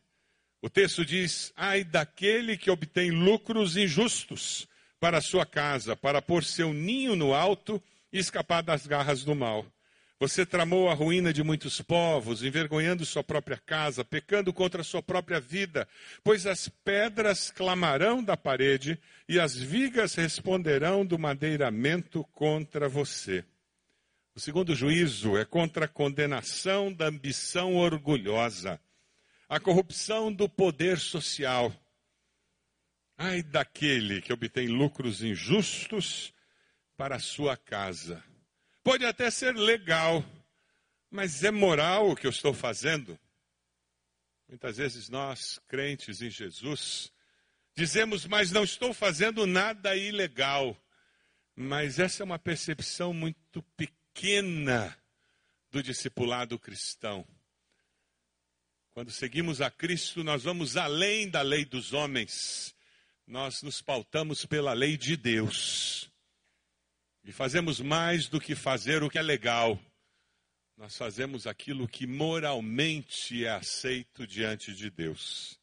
O 0.61 0.69
texto 0.69 1.03
diz: 1.03 1.51
Ai 1.55 1.83
daquele 1.83 2.57
que 2.57 2.69
obtém 2.69 3.09
lucros 3.09 3.75
injustos 3.75 4.67
para 4.99 5.19
sua 5.19 5.45
casa, 5.45 5.95
para 5.95 6.21
pôr 6.21 6.43
seu 6.43 6.71
ninho 6.71 7.15
no 7.15 7.33
alto 7.33 7.81
e 8.13 8.19
escapar 8.19 8.61
das 8.61 8.85
garras 8.85 9.23
do 9.23 9.33
mal. 9.33 9.65
Você 10.21 10.45
tramou 10.45 10.87
a 10.87 10.93
ruína 10.93 11.33
de 11.33 11.41
muitos 11.41 11.81
povos, 11.81 12.43
envergonhando 12.43 13.03
sua 13.03 13.23
própria 13.23 13.57
casa, 13.57 14.05
pecando 14.05 14.53
contra 14.53 14.83
sua 14.83 15.01
própria 15.01 15.39
vida, 15.39 15.87
pois 16.23 16.45
as 16.45 16.69
pedras 16.69 17.49
clamarão 17.49 18.23
da 18.23 18.37
parede 18.37 19.01
e 19.27 19.39
as 19.39 19.55
vigas 19.55 20.13
responderão 20.13 21.03
do 21.03 21.17
madeiramento 21.17 22.23
contra 22.33 22.87
você. 22.87 23.43
O 24.35 24.39
segundo 24.39 24.75
juízo 24.75 25.35
é 25.39 25.43
contra 25.43 25.85
a 25.85 25.87
condenação 25.87 26.93
da 26.93 27.07
ambição 27.07 27.75
orgulhosa 27.75 28.79
a 29.49 29.59
corrupção 29.59 30.31
do 30.31 30.47
poder 30.47 30.99
social. 30.99 31.73
Ai 33.17 33.41
daquele 33.41 34.21
que 34.21 34.31
obtém 34.31 34.67
lucros 34.67 35.23
injustos 35.23 36.31
para 36.95 37.15
a 37.15 37.19
sua 37.19 37.57
casa. 37.57 38.23
Pode 38.83 39.05
até 39.05 39.29
ser 39.29 39.55
legal, 39.55 40.25
mas 41.09 41.43
é 41.43 41.51
moral 41.51 42.09
o 42.09 42.15
que 42.15 42.25
eu 42.25 42.31
estou 42.31 42.53
fazendo? 42.53 43.19
Muitas 44.47 44.77
vezes 44.77 45.07
nós, 45.07 45.59
crentes 45.67 46.21
em 46.21 46.29
Jesus, 46.29 47.11
dizemos, 47.75 48.25
mas 48.25 48.51
não 48.51 48.63
estou 48.63 48.93
fazendo 48.93 49.45
nada 49.45 49.95
ilegal. 49.95 50.75
Mas 51.55 51.99
essa 51.99 52.23
é 52.23 52.25
uma 52.25 52.39
percepção 52.39 53.13
muito 53.13 53.61
pequena 53.77 54.97
do 55.69 55.81
discipulado 55.81 56.59
cristão. 56.59 57.25
Quando 58.93 59.09
seguimos 59.09 59.61
a 59.61 59.71
Cristo, 59.71 60.23
nós 60.23 60.43
vamos 60.43 60.75
além 60.75 61.29
da 61.29 61.41
lei 61.41 61.63
dos 61.63 61.93
homens. 61.93 62.75
Nós 63.25 63.61
nos 63.61 63.81
pautamos 63.81 64.45
pela 64.45 64.73
lei 64.73 64.97
de 64.97 65.15
Deus. 65.15 66.10
E 67.23 67.31
fazemos 67.31 67.79
mais 67.79 68.27
do 68.27 68.39
que 68.39 68.55
fazer 68.55 69.03
o 69.03 69.09
que 69.09 69.17
é 69.17 69.21
legal. 69.21 69.79
Nós 70.75 70.97
fazemos 70.97 71.45
aquilo 71.45 71.87
que 71.87 72.07
moralmente 72.07 73.45
é 73.45 73.49
aceito 73.49 74.25
diante 74.25 74.73
de 74.73 74.89
Deus. 74.89 75.59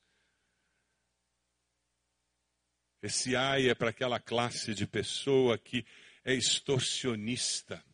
Esse 3.03 3.35
ai 3.35 3.69
é 3.69 3.75
para 3.75 3.91
aquela 3.91 4.21
classe 4.21 4.75
de 4.75 4.87
pessoa 4.87 5.59
que 5.59 5.85
é 6.25 6.35
extorsionista. 6.35 7.85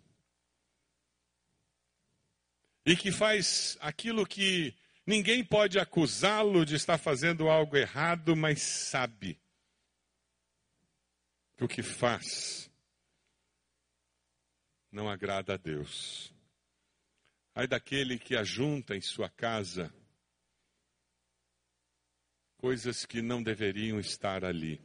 E 2.87 2.95
que 2.97 3.11
faz 3.11 3.79
aquilo 3.81 4.27
que 4.27 4.75
Ninguém 5.07 5.45
pode 5.45 5.79
acusá-lo 5.79 6.65
de 6.65 6.77
estar 6.77 6.97
fazendo 6.97 7.49
algo 7.49 7.77
errado, 7.77 8.35
mas 8.35 8.63
sabe 8.63 9.39
que 11.57 11.65
o 11.65 11.69
que 11.69 11.83
faz 11.83 12.71
não 14.95 15.11
agrada 15.11 15.55
a 15.55 15.57
Deus. 15.57 16.33
Ai 17.53 17.67
daquele 17.67 18.17
que 18.17 18.37
ajunta 18.37 18.97
em 18.97 19.01
sua 19.01 19.29
casa 19.29 19.93
coisas 22.57 23.05
que 23.05 23.21
não 23.21 23.43
deveriam 23.43 23.99
estar 23.99 24.45
ali. 24.45 24.81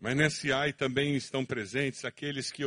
Mas 0.00 0.16
nesse 0.16 0.52
ai 0.52 0.72
também 0.72 1.16
estão 1.16 1.44
presentes 1.44 2.04
aqueles 2.04 2.50
que 2.50 2.62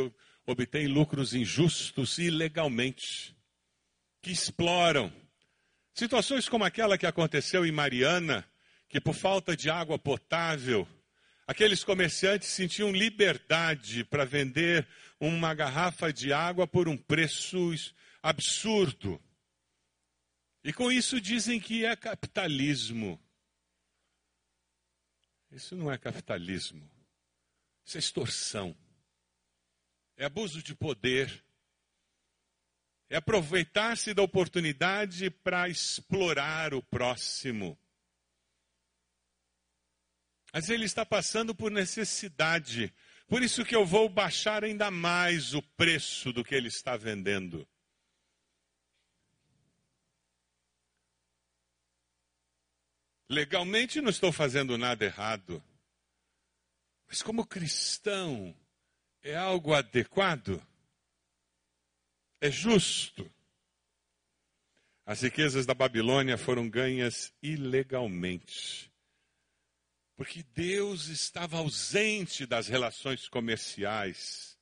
obtêm 0.46 0.88
lucros 0.88 1.34
injustos 1.34 2.18
ilegalmente 2.18 3.36
que 4.22 4.32
exploram. 4.32 5.12
Situações 5.94 6.50
como 6.50 6.66
aquela 6.66 6.98
que 6.98 7.08
aconteceu 7.08 7.66
em 7.66 7.72
Mariana, 7.72 8.48
que 8.90 9.00
por 9.00 9.16
falta 9.16 9.56
de 9.56 9.70
água 9.70 9.98
potável, 9.98 10.88
aqueles 11.48 11.84
comerciantes 11.84 12.50
sentiam 12.50 12.92
liberdade 12.92 14.04
para 14.04 14.26
vender 14.26 14.88
uma 15.20 15.54
garrafa 15.54 16.12
de 16.12 16.34
água 16.34 16.68
por 16.68 16.88
um 16.88 16.98
preço 16.98 17.72
absurdo. 18.22 19.22
E 20.64 20.74
com 20.74 20.92
isso 20.92 21.22
dizem 21.22 21.60
que 21.60 21.86
é 21.86 21.96
capitalismo. 21.96 23.22
Isso 25.52 25.76
não 25.76 25.92
é 25.92 25.98
capitalismo. 25.98 26.90
Isso 27.86 27.98
é 27.98 28.00
extorsão. 28.00 28.76
É 30.18 30.26
abuso 30.26 30.64
de 30.64 30.74
poder. 30.74 31.44
É 33.10 33.18
aproveitar-se 33.18 34.14
da 34.14 34.24
oportunidade 34.24 35.30
para 35.30 35.70
explorar 35.70 36.74
o 36.74 36.82
próximo. 36.82 37.78
Mas 40.56 40.70
ele 40.70 40.86
está 40.86 41.06
passando 41.06 41.54
por 41.54 41.70
necessidade. 41.70 42.96
Por 43.28 43.44
isso 43.44 43.66
que 43.66 43.76
eu 43.76 43.86
vou 43.86 44.08
baixar 44.08 44.64
ainda 44.64 44.90
mais 44.90 45.54
o 45.54 45.62
preço 45.62 46.32
do 46.32 46.46
que 46.46 46.56
ele 46.56 46.70
está 46.70 46.96
vendendo. 46.96 47.68
Legalmente 53.30 54.00
não 54.00 54.10
estou 54.10 54.32
fazendo 54.32 54.78
nada 54.78 55.04
errado. 55.04 55.62
Mas 57.06 57.22
como 57.22 57.46
cristão, 57.46 58.56
é 59.22 59.36
algo 59.36 59.74
adequado? 59.74 60.66
É 62.40 62.50
justo? 62.50 63.30
As 65.06 65.22
riquezas 65.22 65.66
da 65.66 65.74
Babilônia 65.74 66.38
foram 66.38 66.70
ganhas 66.70 67.34
ilegalmente. 67.44 68.95
Porque 70.16 70.44
Deus 70.54 71.08
estava 71.08 71.58
ausente 71.58 72.46
das 72.46 72.68
relações 72.68 73.28
comerciais. 73.28 74.58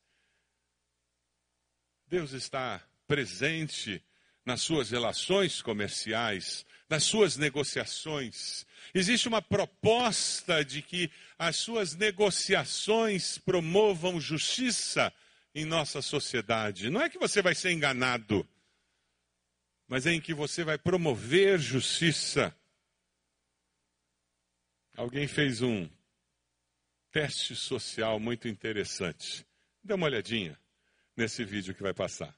Deus 2.07 2.31
está 2.31 2.81
presente 3.07 4.03
nas 4.45 4.61
suas 4.61 4.89
relações 4.91 5.61
comerciais, 5.61 6.65
nas 6.89 7.03
suas 7.03 7.37
negociações. 7.37 8.65
Existe 8.93 9.27
uma 9.27 9.41
proposta 9.41 10.63
de 10.65 10.81
que 10.81 11.09
as 11.37 11.55
suas 11.55 11.95
negociações 11.95 13.37
promovam 13.37 14.19
justiça 14.19 15.13
em 15.55 15.65
nossa 15.65 16.01
sociedade. 16.01 16.89
Não 16.89 17.01
é 17.01 17.09
que 17.09 17.19
você 17.19 17.41
vai 17.41 17.55
ser 17.55 17.71
enganado, 17.71 18.47
mas 19.87 20.05
é 20.05 20.11
em 20.11 20.21
que 20.21 20.33
você 20.33 20.63
vai 20.63 20.77
promover 20.77 21.59
justiça. 21.59 22.55
Alguém 24.95 25.27
fez 25.27 25.61
um 25.63 25.89
teste 27.11 27.55
social 27.55 28.19
muito 28.19 28.47
interessante. 28.47 29.45
Dê 29.83 29.95
uma 29.95 30.05
olhadinha 30.05 30.57
nesse 31.17 31.43
vídeo 31.43 31.73
que 31.73 31.81
vai 31.81 31.93
passar. 31.93 32.33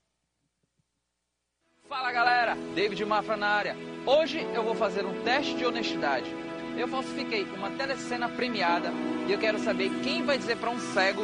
Fala 1.90 2.12
galera, 2.14 2.56
David 2.74 3.04
Mafra 3.06 3.36
na 3.36 3.48
área. 3.48 3.76
Hoje 4.06 4.40
eu 4.54 4.64
vou 4.64 4.74
fazer 4.74 5.06
um 5.06 5.22
teste 5.24 5.54
de 5.56 5.66
honestidade. 5.66 6.30
Eu 6.78 6.88
falsifiquei 6.88 7.44
uma 7.44 7.72
telecena 7.72 8.30
premiada 8.30 8.90
e 9.28 9.32
eu 9.34 9.40
quero 9.40 9.60
saber 9.60 9.90
quem 10.02 10.24
vai 10.24 10.38
dizer 10.38 10.58
para 10.58 10.70
um 10.70 10.80
cego 10.94 11.24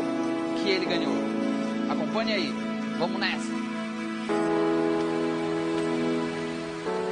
que 0.61 0.69
ele 0.69 0.85
ganhou. 0.85 1.13
Acompanhe 1.89 2.33
aí, 2.33 2.49
vamos 2.99 3.19
nessa. 3.19 3.51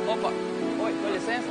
Opa, 0.07 0.29
oi, 0.83 0.93
com 1.01 1.09
licença, 1.09 1.49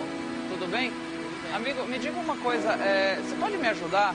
tudo 0.50 0.70
bem? 0.70 1.07
Amigo, 1.54 1.86
me 1.86 1.98
diga 1.98 2.18
uma 2.18 2.36
coisa, 2.36 2.72
é, 2.72 3.20
você 3.22 3.34
pode 3.36 3.56
me 3.56 3.68
ajudar? 3.68 4.14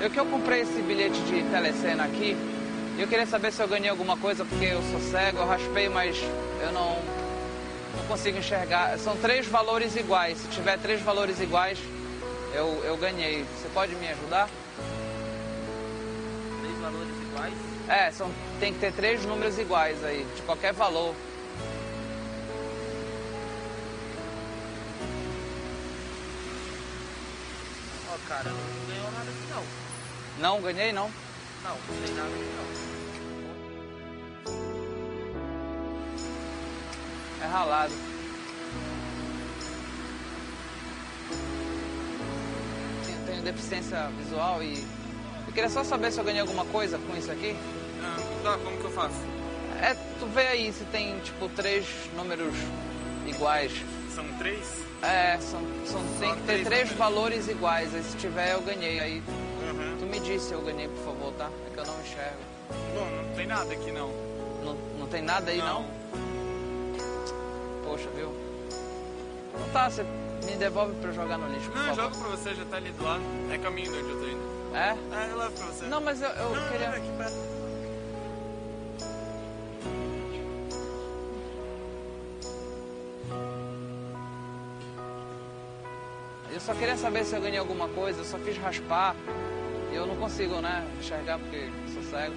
Eu 0.00 0.10
que 0.10 0.18
eu 0.18 0.26
comprei 0.26 0.62
esse 0.62 0.80
bilhete 0.82 1.20
de 1.22 1.42
telecena 1.50 2.04
aqui 2.04 2.36
eu 2.98 3.08
queria 3.08 3.26
saber 3.26 3.52
se 3.52 3.62
eu 3.62 3.68
ganhei 3.68 3.88
alguma 3.88 4.16
coisa, 4.16 4.44
porque 4.44 4.66
eu 4.66 4.82
sou 4.82 5.00
cego, 5.00 5.38
eu 5.38 5.46
raspei, 5.46 5.88
mas 5.88 6.16
eu 6.60 6.72
não, 6.72 6.98
não 7.96 8.04
consigo 8.06 8.38
enxergar. 8.38 8.98
São 8.98 9.16
três 9.16 9.46
valores 9.46 9.96
iguais. 9.96 10.38
Se 10.38 10.48
tiver 10.48 10.78
três 10.78 11.00
valores 11.00 11.40
iguais, 11.40 11.78
eu, 12.54 12.82
eu 12.84 12.96
ganhei. 12.98 13.44
Você 13.56 13.68
pode 13.72 13.94
me 13.94 14.08
ajudar? 14.08 14.48
Três 16.60 16.78
valores 16.78 17.14
iguais? 17.22 17.54
É, 17.88 18.10
são, 18.10 18.30
tem 18.60 18.74
que 18.74 18.78
ter 18.78 18.92
três 18.92 19.24
números 19.24 19.58
iguais 19.58 20.04
aí, 20.04 20.26
de 20.36 20.42
qualquer 20.42 20.74
valor. 20.74 21.14
Cara, 28.28 28.50
não 28.50 28.86
ganhou 28.86 29.10
nada 29.12 29.30
aqui 29.30 29.46
não. 29.50 29.64
Não 30.38 30.62
ganhei, 30.62 30.92
não? 30.92 31.10
Não, 31.62 31.70
não 31.70 32.06
tem 32.06 32.14
nada 32.14 32.28
aqui 32.28 32.50
não. 32.56 32.62
É 37.42 37.46
ralado. 37.46 37.92
Tenho, 43.04 43.26
tenho 43.26 43.42
deficiência 43.42 44.08
visual 44.18 44.62
e. 44.62 44.86
Eu 45.46 45.52
queria 45.52 45.68
só 45.68 45.84
saber 45.84 46.12
se 46.12 46.18
eu 46.18 46.24
ganhei 46.24 46.40
alguma 46.40 46.64
coisa 46.66 46.98
com 46.98 47.16
isso 47.16 47.30
aqui. 47.30 47.56
Ah, 48.02 48.16
tá, 48.42 48.58
como 48.58 48.78
que 48.78 48.84
eu 48.84 48.92
faço? 48.92 49.16
É, 49.82 49.94
tu 50.18 50.26
vê 50.26 50.46
aí 50.46 50.72
se 50.72 50.84
tem, 50.84 51.18
tipo, 51.20 51.48
três 51.48 51.86
números 52.16 52.54
iguais. 53.26 53.72
São 54.14 54.24
três? 54.38 54.66
É, 55.02 55.38
são, 55.40 55.60
são, 55.86 56.02
tem 56.20 56.34
que 56.34 56.42
ter 56.42 56.64
três 56.64 56.90
números. 56.90 56.92
valores 56.98 57.48
iguais. 57.48 57.94
Aí 57.94 58.02
se 58.02 58.16
tiver, 58.16 58.52
eu 58.52 58.60
ganhei. 58.60 59.00
Aí 59.00 59.22
Uhum. 59.62 59.96
tu 59.98 60.06
me 60.06 60.20
diz 60.20 60.42
se 60.42 60.52
eu 60.52 60.60
ganhei, 60.60 60.88
por 60.88 61.04
favor, 61.04 61.32
tá? 61.34 61.48
É 61.66 61.70
que 61.74 61.78
eu 61.80 61.86
não 61.86 62.00
enxergo. 62.00 62.36
Bom, 62.94 63.08
não 63.26 63.34
tem 63.34 63.46
nada 63.46 63.72
aqui 63.72 63.90
não. 63.90 64.08
Não, 64.64 64.74
não 64.98 65.06
tem 65.08 65.22
nada 65.22 65.50
aí, 65.50 65.58
não? 65.58 65.84
Poxa, 67.84 68.08
viu? 68.14 68.32
Então 69.54 69.68
tá, 69.72 69.90
você 69.90 70.02
me 70.44 70.52
devolve 70.56 70.94
pra 70.96 71.10
eu 71.10 71.14
jogar 71.14 71.38
no 71.38 71.48
lixo, 71.52 71.70
Não, 71.74 71.88
eu 71.88 71.94
jogo 71.94 72.16
pra 72.18 72.28
você, 72.28 72.54
já 72.54 72.64
tá 72.66 72.76
ali 72.76 72.90
do 72.92 73.04
lado. 73.04 73.22
É 73.50 73.58
caminho 73.58 73.90
de 73.92 73.98
onde 73.98 74.10
eu 74.10 74.20
tô 74.20 74.26
indo. 74.28 74.76
É? 74.76 74.96
É, 75.16 75.30
eu 75.30 75.36
levo 75.38 75.52
pra 75.52 75.66
você. 75.66 75.84
Não, 75.86 76.00
mas 76.00 76.22
eu, 76.22 76.28
eu 76.28 76.50
não, 76.54 76.68
queria... 76.68 76.88
não, 76.88 76.96
aqui 76.96 77.10
perto. 77.18 77.36
Eu 83.30 83.61
só 86.64 86.74
queria 86.74 86.96
saber 86.96 87.24
se 87.24 87.34
eu 87.34 87.40
ganhei 87.40 87.58
alguma 87.58 87.88
coisa, 87.88 88.20
eu 88.20 88.24
só 88.24 88.38
quis 88.38 88.56
raspar. 88.56 89.16
E 89.90 89.94
eu 89.94 90.06
não 90.06 90.16
consigo, 90.16 90.60
né, 90.60 90.86
enxergar 90.98 91.38
porque 91.38 91.68
sou 91.92 92.02
cego. 92.04 92.34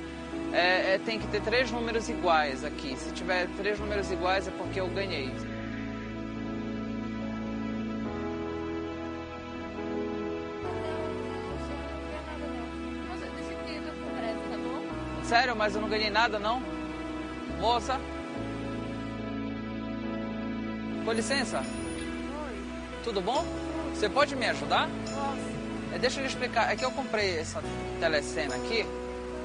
É, 0.51 0.95
é, 0.95 0.97
tem 0.97 1.19
que 1.19 1.27
ter 1.27 1.41
três 1.41 1.71
números 1.71 2.09
iguais 2.09 2.63
aqui. 2.63 2.95
Se 2.97 3.11
tiver 3.13 3.47
três 3.55 3.79
números 3.79 4.11
iguais 4.11 4.47
é 4.47 4.51
porque 4.51 4.79
eu 4.79 4.87
ganhei. 4.87 5.31
Sério, 15.23 15.55
mas 15.55 15.75
eu 15.75 15.81
não 15.81 15.89
ganhei 15.89 16.09
nada, 16.09 16.37
não? 16.39 16.61
Moça? 17.59 17.99
Com 21.03 21.11
licença, 21.11 21.59
Oi, 21.59 23.03
tudo 23.03 23.21
bom? 23.21 23.45
Você 23.95 24.09
pode 24.09 24.35
me 24.35 24.45
ajudar? 24.47 24.89
posso? 25.05 25.93
É, 25.93 25.97
deixa 25.97 26.19
eu 26.19 26.23
lhe 26.23 26.27
explicar. 26.27 26.71
É 26.71 26.75
que 26.75 26.83
eu 26.83 26.91
comprei 26.91 27.39
essa 27.39 27.63
telecena 27.99 28.55
aqui 28.55 28.85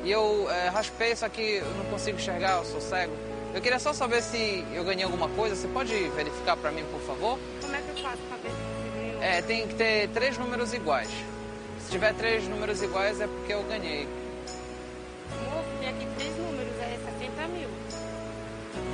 e 0.03 0.11
eu 0.11 0.51
é, 0.51 0.69
raspei, 0.69 1.15
só 1.15 1.29
que 1.29 1.59
eu 1.59 1.71
não 1.77 1.85
consigo 1.85 2.19
enxergar, 2.19 2.59
eu 2.59 2.65
sou 2.65 2.81
cego. 2.81 3.15
Eu 3.55 3.61
queria 3.61 3.79
só 3.79 3.93
saber 3.93 4.21
se 4.23 4.65
eu 4.73 4.83
ganhei 4.83 5.05
alguma 5.05 5.29
coisa. 5.29 5.55
Você 5.55 5.69
pode 5.69 5.93
verificar 6.11 6.57
pra 6.57 6.73
mim, 6.73 6.85
por 6.91 7.01
favor? 7.03 7.39
Como 7.61 7.75
é 7.75 7.81
que 7.81 7.91
eu 7.91 8.03
faço 8.03 8.19
pra 8.29 8.37
ver 8.39 8.51
se 8.51 8.99
ganhou? 8.99 9.23
É, 9.23 9.43
tem 9.43 9.69
que 9.69 9.75
ter 9.75 10.09
três 10.09 10.37
números 10.37 10.75
iguais. 10.75 11.11
Se 11.85 11.93
tiver 11.93 12.13
três 12.15 12.49
números 12.49 12.83
iguais 12.83 13.21
é 13.21 13.29
porque 13.29 13.53
eu 13.53 13.63
ganhei. 13.65 14.09
Moço, 15.45 15.69
tem 15.79 15.89
aqui 15.91 16.07
três 16.17 16.37
números, 16.37 16.73
é 16.81 16.99
60 17.19 17.49
mil. 17.49 17.69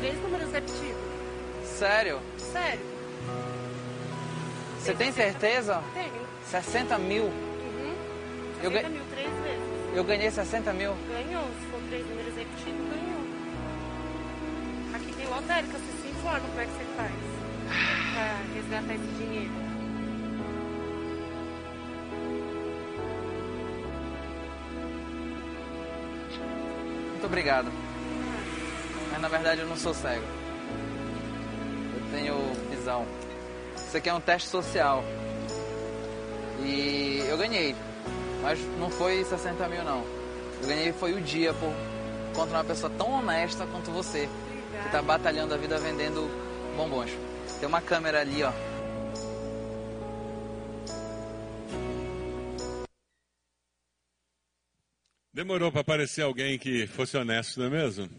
Três 0.00 0.16
números 0.20 0.52
repetidos. 0.52 0.96
Sério? 1.64 2.20
Sério? 2.38 2.95
Você 4.86 4.94
tem 4.94 5.12
60 5.12 5.38
certeza? 5.40 5.82
Tenho. 5.94 6.26
60 6.50 6.98
mil? 6.98 7.24
Uhum. 7.24 7.94
Eu 8.62 8.70
60 8.70 8.82
ga- 8.82 8.88
mil 8.88 9.02
três 9.10 9.30
vezes. 9.42 9.96
Eu 9.96 10.04
ganhei 10.04 10.30
60 10.30 10.72
mil. 10.72 10.94
Ganhou. 11.08 11.44
Se 11.60 11.66
for 11.70 11.80
três 11.88 12.06
números 12.06 12.34
repetidos, 12.36 12.88
ganhou. 12.90 13.26
Aqui 14.94 15.12
tem 15.12 15.26
lotérica, 15.26 15.78
você 15.78 16.02
se 16.02 16.08
informa 16.08 16.40
como 16.40 16.60
é 16.60 16.64
que 16.66 16.70
você 16.72 16.84
faz. 16.96 17.12
Pra 18.14 18.54
resgatar 18.54 18.94
esse 18.94 19.24
dinheiro. 19.24 19.50
Muito 27.10 27.26
obrigado. 27.26 27.70
Mas 29.12 29.20
na 29.20 29.28
verdade 29.28 29.60
eu 29.62 29.66
não 29.66 29.76
sou 29.76 29.94
cego. 29.94 30.24
Eu 31.94 32.10
tenho 32.18 32.34
visão. 32.70 33.06
Isso 33.86 33.96
aqui 33.96 34.08
é 34.08 34.14
um 34.14 34.20
teste 34.20 34.48
social. 34.48 35.04
E 36.64 37.24
eu 37.28 37.38
ganhei. 37.38 37.74
Mas 38.42 38.58
não 38.78 38.90
foi 38.90 39.24
60 39.24 39.68
mil 39.68 39.84
não. 39.84 40.04
Eu 40.60 40.68
ganhei 40.68 40.92
foi 40.92 41.12
o 41.12 41.20
dia 41.20 41.54
por 41.54 41.72
contra 42.34 42.58
uma 42.58 42.64
pessoa 42.64 42.92
tão 42.98 43.10
honesta 43.12 43.66
quanto 43.66 43.90
você, 43.90 44.28
que 44.80 44.86
está 44.86 45.00
batalhando 45.00 45.54
a 45.54 45.56
vida 45.56 45.78
vendendo 45.78 46.28
bombons. 46.76 47.10
Tem 47.58 47.68
uma 47.68 47.80
câmera 47.80 48.20
ali, 48.20 48.42
ó. 48.42 48.52
Demorou 55.32 55.70
para 55.70 55.82
aparecer 55.82 56.22
alguém 56.22 56.58
que 56.58 56.86
fosse 56.86 57.16
honesto, 57.16 57.60
não 57.60 57.66
é 57.66 57.70
mesmo? 57.70 58.10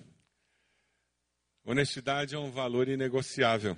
Honestidade 1.65 2.35
é 2.35 2.39
um 2.39 2.51
valor 2.51 2.87
inegociável. 2.87 3.75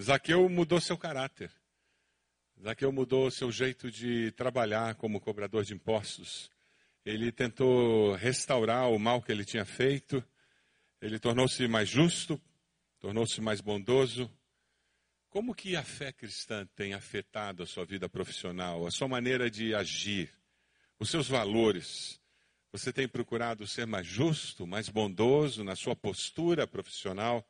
Zaqueu 0.00 0.48
mudou 0.48 0.80
seu 0.80 0.96
caráter. 0.96 1.50
Zaqueu 2.62 2.92
mudou 2.92 3.30
seu 3.30 3.50
jeito 3.52 3.90
de 3.90 4.30
trabalhar 4.32 4.94
como 4.94 5.20
cobrador 5.20 5.64
de 5.64 5.74
impostos. 5.74 6.50
Ele 7.04 7.32
tentou 7.32 8.14
restaurar 8.14 8.90
o 8.90 8.98
mal 8.98 9.20
que 9.20 9.32
ele 9.32 9.44
tinha 9.44 9.64
feito. 9.64 10.24
Ele 11.00 11.18
tornou-se 11.18 11.66
mais 11.66 11.88
justo, 11.88 12.40
tornou-se 13.00 13.40
mais 13.40 13.60
bondoso. 13.60 14.30
Como 15.28 15.54
que 15.54 15.76
a 15.76 15.82
fé 15.82 16.12
cristã 16.12 16.66
tem 16.76 16.94
afetado 16.94 17.62
a 17.62 17.66
sua 17.66 17.84
vida 17.84 18.08
profissional, 18.08 18.86
a 18.86 18.90
sua 18.90 19.08
maneira 19.08 19.50
de 19.50 19.74
agir, 19.74 20.32
os 20.98 21.10
seus 21.10 21.26
valores? 21.26 22.20
Você 22.70 22.92
tem 22.92 23.08
procurado 23.08 23.66
ser 23.66 23.86
mais 23.86 24.06
justo, 24.06 24.66
mais 24.66 24.88
bondoso 24.88 25.64
na 25.64 25.74
sua 25.74 25.96
postura 25.96 26.66
profissional? 26.66 27.46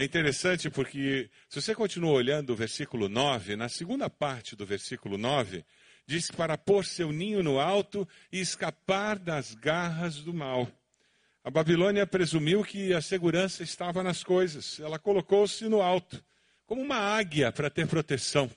É 0.00 0.04
interessante 0.04 0.70
porque, 0.70 1.28
se 1.46 1.60
você 1.60 1.74
continua 1.74 2.12
olhando 2.12 2.54
o 2.54 2.56
versículo 2.56 3.06
9, 3.06 3.54
na 3.54 3.68
segunda 3.68 4.08
parte 4.08 4.56
do 4.56 4.64
versículo 4.64 5.18
9, 5.18 5.62
diz 6.06 6.30
para 6.30 6.56
pôr 6.56 6.86
seu 6.86 7.12
ninho 7.12 7.42
no 7.42 7.60
alto 7.60 8.08
e 8.32 8.40
escapar 8.40 9.18
das 9.18 9.54
garras 9.54 10.22
do 10.22 10.32
mal. 10.32 10.66
A 11.44 11.50
Babilônia 11.50 12.06
presumiu 12.06 12.64
que 12.64 12.94
a 12.94 13.02
segurança 13.02 13.62
estava 13.62 14.02
nas 14.02 14.24
coisas, 14.24 14.80
ela 14.80 14.98
colocou-se 14.98 15.68
no 15.68 15.82
alto 15.82 16.24
como 16.64 16.80
uma 16.80 16.96
águia 16.96 17.52
para 17.52 17.68
ter 17.68 17.86
proteção. 17.86 18.50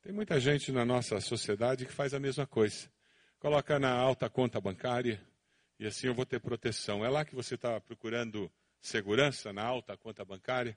Tem 0.00 0.12
muita 0.12 0.38
gente 0.38 0.70
na 0.70 0.84
nossa 0.84 1.20
sociedade 1.20 1.84
que 1.84 1.92
faz 1.92 2.14
a 2.14 2.20
mesma 2.20 2.46
coisa. 2.46 2.88
Coloca 3.40 3.80
na 3.80 3.90
alta 3.90 4.30
conta 4.30 4.60
bancária 4.60 5.20
e 5.76 5.88
assim 5.88 6.06
eu 6.06 6.14
vou 6.14 6.24
ter 6.24 6.38
proteção. 6.38 7.04
É 7.04 7.08
lá 7.08 7.24
que 7.24 7.34
você 7.34 7.56
está 7.56 7.80
procurando 7.80 8.48
segurança, 8.80 9.52
na 9.52 9.62
alta 9.62 9.96
conta 9.96 10.24
bancária? 10.24 10.76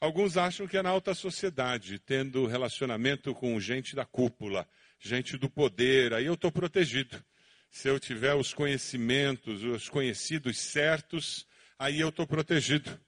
Alguns 0.00 0.36
acham 0.36 0.66
que 0.66 0.76
é 0.76 0.82
na 0.82 0.90
alta 0.90 1.14
sociedade, 1.14 1.98
tendo 1.98 2.46
relacionamento 2.46 3.34
com 3.34 3.58
gente 3.58 3.96
da 3.96 4.04
cúpula, 4.04 4.68
gente 5.00 5.38
do 5.38 5.48
poder, 5.48 6.12
aí 6.12 6.26
eu 6.26 6.34
estou 6.34 6.52
protegido. 6.52 7.24
Se 7.70 7.88
eu 7.88 7.98
tiver 7.98 8.34
os 8.34 8.52
conhecimentos, 8.52 9.62
os 9.62 9.88
conhecidos 9.88 10.58
certos, 10.58 11.46
aí 11.78 12.00
eu 12.00 12.10
estou 12.10 12.26
protegido. 12.26 13.00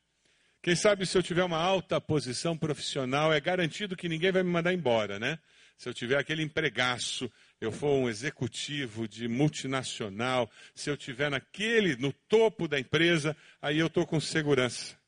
Quem 0.62 0.74
sabe 0.74 1.06
se 1.06 1.16
eu 1.16 1.22
tiver 1.22 1.44
uma 1.44 1.58
alta 1.58 2.00
posição 2.00 2.56
profissional, 2.56 3.32
é 3.32 3.40
garantido 3.40 3.94
que 3.94 4.08
ninguém 4.08 4.32
vai 4.32 4.42
me 4.42 4.50
mandar 4.50 4.72
embora, 4.72 5.18
né? 5.18 5.38
Se 5.76 5.88
eu 5.88 5.94
tiver 5.94 6.18
aquele 6.18 6.42
empregaço, 6.42 7.30
eu 7.60 7.72
for 7.72 7.92
um 7.92 8.08
executivo 8.08 9.08
de 9.08 9.28
multinacional, 9.28 10.50
se 10.74 10.90
eu 10.90 10.96
tiver 10.96 11.30
naquele, 11.30 11.96
no 11.96 12.12
topo 12.12 12.68
da 12.68 12.78
empresa, 12.78 13.36
aí 13.60 13.78
eu 13.78 13.86
estou 13.86 14.06
com 14.06 14.20
segurança. 14.20 14.98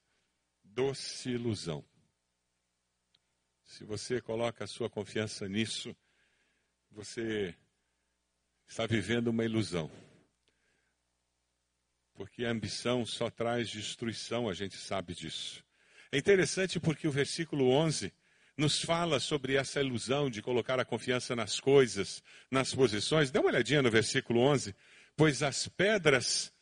Doce 0.64 1.30
ilusão. 1.30 1.84
Se 3.64 3.84
você 3.84 4.20
coloca 4.20 4.64
a 4.64 4.66
sua 4.66 4.88
confiança 4.88 5.48
nisso, 5.48 5.94
você 6.90 7.54
está 8.66 8.86
vivendo 8.86 9.28
uma 9.28 9.44
ilusão 9.44 9.90
porque 12.18 12.44
a 12.44 12.50
ambição 12.50 13.06
só 13.06 13.30
traz 13.30 13.70
destruição, 13.70 14.48
a 14.48 14.52
gente 14.52 14.76
sabe 14.76 15.14
disso. 15.14 15.64
É 16.10 16.18
interessante 16.18 16.80
porque 16.80 17.06
o 17.06 17.12
versículo 17.12 17.70
11 17.70 18.12
nos 18.58 18.82
fala 18.82 19.20
sobre 19.20 19.54
essa 19.54 19.80
ilusão 19.80 20.28
de 20.28 20.42
colocar 20.42 20.80
a 20.80 20.84
confiança 20.84 21.36
nas 21.36 21.60
coisas, 21.60 22.20
nas 22.50 22.74
posições. 22.74 23.30
Dê 23.30 23.38
uma 23.38 23.50
olhadinha 23.50 23.80
no 23.80 23.90
versículo 23.90 24.40
11. 24.40 24.74
Pois 25.16 25.44
as 25.44 25.68
pedras 25.68 26.52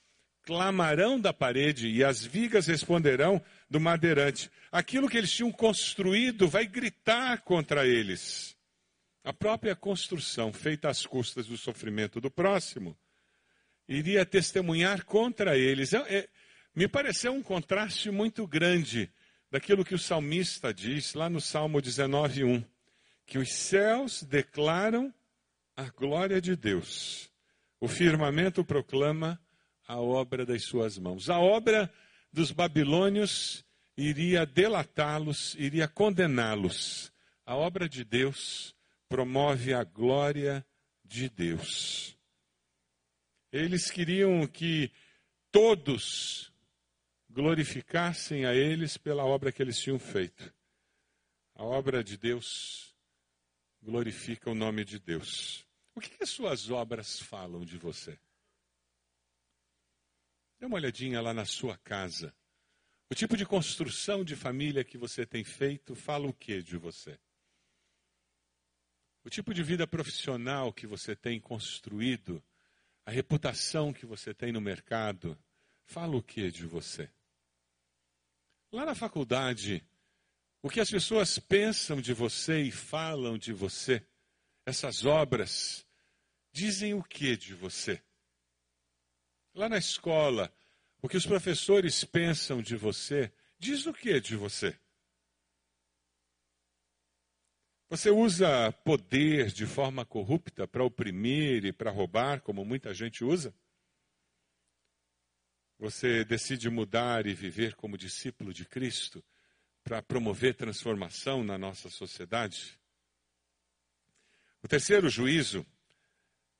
clamarão 0.43 1.19
da 1.19 1.33
parede 1.33 1.89
e 1.89 2.05
as 2.05 2.25
vigas 2.25 2.67
responderão 2.67 3.43
do 3.69 3.81
madeirante. 3.81 4.51
Aquilo 4.71 5.09
que 5.09 5.17
eles 5.17 5.33
tinham 5.33 5.51
construído 5.51 6.47
vai 6.47 6.67
gritar 6.67 7.41
contra 7.41 7.87
eles. 7.87 8.55
A 9.25 9.33
própria 9.33 9.75
construção, 9.75 10.53
feita 10.53 10.91
às 10.91 11.05
custas 11.07 11.47
do 11.47 11.57
sofrimento 11.57 12.21
do 12.21 12.31
próximo, 12.31 12.97
iria 13.89 14.25
testemunhar 14.27 15.05
contra 15.07 15.57
eles. 15.57 15.95
É, 15.95 15.99
é, 16.15 16.29
me 16.75 16.87
pareceu 16.87 17.33
um 17.33 17.43
contraste 17.43 18.11
muito 18.11 18.47
grande 18.47 19.11
daquilo 19.51 19.85
que 19.85 19.95
o 19.95 19.99
salmista 19.99 20.73
diz 20.73 21.15
lá 21.15 21.29
no 21.29 21.41
Salmo 21.41 21.81
19:1, 21.81 22.65
que 23.25 23.39
os 23.39 23.53
céus 23.53 24.23
declaram 24.23 25.13
a 25.77 25.85
glória 25.85 26.41
de 26.41 26.57
Deus. 26.57 27.31
O 27.81 27.89
firmamento 27.89 28.65
proclama 28.65 29.41
a 29.87 30.01
obra 30.01 30.45
das 30.47 30.65
suas 30.65 30.99
mãos. 30.99 31.29
A 31.29 31.39
obra 31.39 31.93
dos 32.33 32.51
babilônios 32.51 33.65
iria 33.97 34.45
delatá-los, 34.47 35.55
iria 35.55 35.87
condená-los. 35.87 37.13
A 37.45 37.55
obra 37.55 37.89
de 37.89 38.05
Deus 38.05 38.75
promove 39.09 39.73
a 39.73 39.85
glória 39.85 40.67
de 41.05 41.29
Deus. 41.29 42.17
Eles 43.53 43.91
queriam 43.91 44.47
que 44.47 44.91
todos 45.53 46.53
glorificassem 47.37 48.47
a 48.47 48.55
eles 48.55 48.97
pela 48.97 49.23
obra 49.23 49.53
que 49.53 49.63
eles 49.63 49.79
tinham 49.79 49.99
feito. 49.99 50.55
A 51.55 51.63
obra 51.63 52.03
de 52.03 52.17
Deus 52.17 52.97
glorifica 53.83 54.51
o 54.51 54.55
nome 54.55 54.87
de 54.87 54.99
Deus. 54.99 55.63
O 55.95 56.01
que, 56.01 56.09
que 56.09 56.23
as 56.23 56.31
suas 56.31 56.71
obras 56.71 57.21
falam 57.21 57.63
de 57.63 57.77
você? 57.77 58.19
Dê 60.59 60.65
uma 60.65 60.77
olhadinha 60.77 61.21
lá 61.21 61.35
na 61.35 61.45
sua 61.45 61.77
casa. 61.77 62.35
O 63.11 63.15
tipo 63.15 63.37
de 63.37 63.45
construção 63.45 64.25
de 64.25 64.35
família 64.35 64.83
que 64.83 64.97
você 64.97 65.27
tem 65.27 65.45
feito 65.45 65.95
fala 65.95 66.27
o 66.27 66.33
que 66.33 66.63
de 66.63 66.79
você? 66.79 67.21
O 69.23 69.29
tipo 69.29 69.53
de 69.53 69.63
vida 69.63 69.87
profissional 69.87 70.73
que 70.73 70.87
você 70.87 71.15
tem 71.15 71.39
construído 71.39 72.43
a 73.05 73.11
reputação 73.11 73.93
que 73.93 74.07
você 74.07 74.33
tem 74.33 74.53
no 74.53 74.61
mercado, 74.61 75.39
fala 75.85 76.17
o 76.17 76.23
que 76.23 76.51
de 76.51 76.67
você? 76.67 77.11
Lá 78.77 78.85
na 78.85 78.95
faculdade, 78.95 79.83
o 80.61 80.69
que 80.69 80.81
as 80.81 80.91
pessoas 80.91 81.39
pensam 81.39 81.99
de 81.99 82.13
você 82.13 82.61
e 82.61 82.71
falam 82.71 83.39
de 83.39 83.51
você, 83.51 84.07
essas 84.67 85.07
obras, 85.07 85.87
dizem 86.53 86.93
o 86.93 87.03
que 87.03 87.39
de 87.39 87.55
você? 87.55 88.03
Lá 89.55 89.67
na 89.67 89.79
escola, 89.79 90.55
o 91.01 91.09
que 91.09 91.17
os 91.17 91.25
professores 91.25 92.05
pensam 92.05 92.61
de 92.61 92.77
você, 92.77 93.33
diz 93.59 93.87
o 93.87 93.95
que 93.95 94.21
de 94.21 94.37
você? 94.37 94.79
Você 97.89 98.11
usa 98.11 98.71
poder 98.85 99.53
de 99.53 99.65
forma 99.65 100.05
corrupta 100.05 100.69
para 100.69 100.85
oprimir 100.85 101.65
e 101.65 101.73
para 101.73 101.91
roubar, 101.91 102.43
como 102.43 102.63
muita 102.63 102.93
gente 102.93 103.25
usa? 103.25 103.55
Você 105.79 106.25
decide 106.25 106.71
mudar 106.71 107.27
e 107.27 107.35
viver 107.35 107.75
como 107.75 107.99
discípulo 107.99 108.53
de 108.53 108.65
Cristo 108.65 109.23
para 109.85 110.03
promover 110.03 110.55
transformação 110.55 111.45
na 111.45 111.59
nossa 111.59 111.91
sociedade? 111.91 112.79
O 114.63 114.69
terceiro 114.69 115.11
juízo 115.11 115.67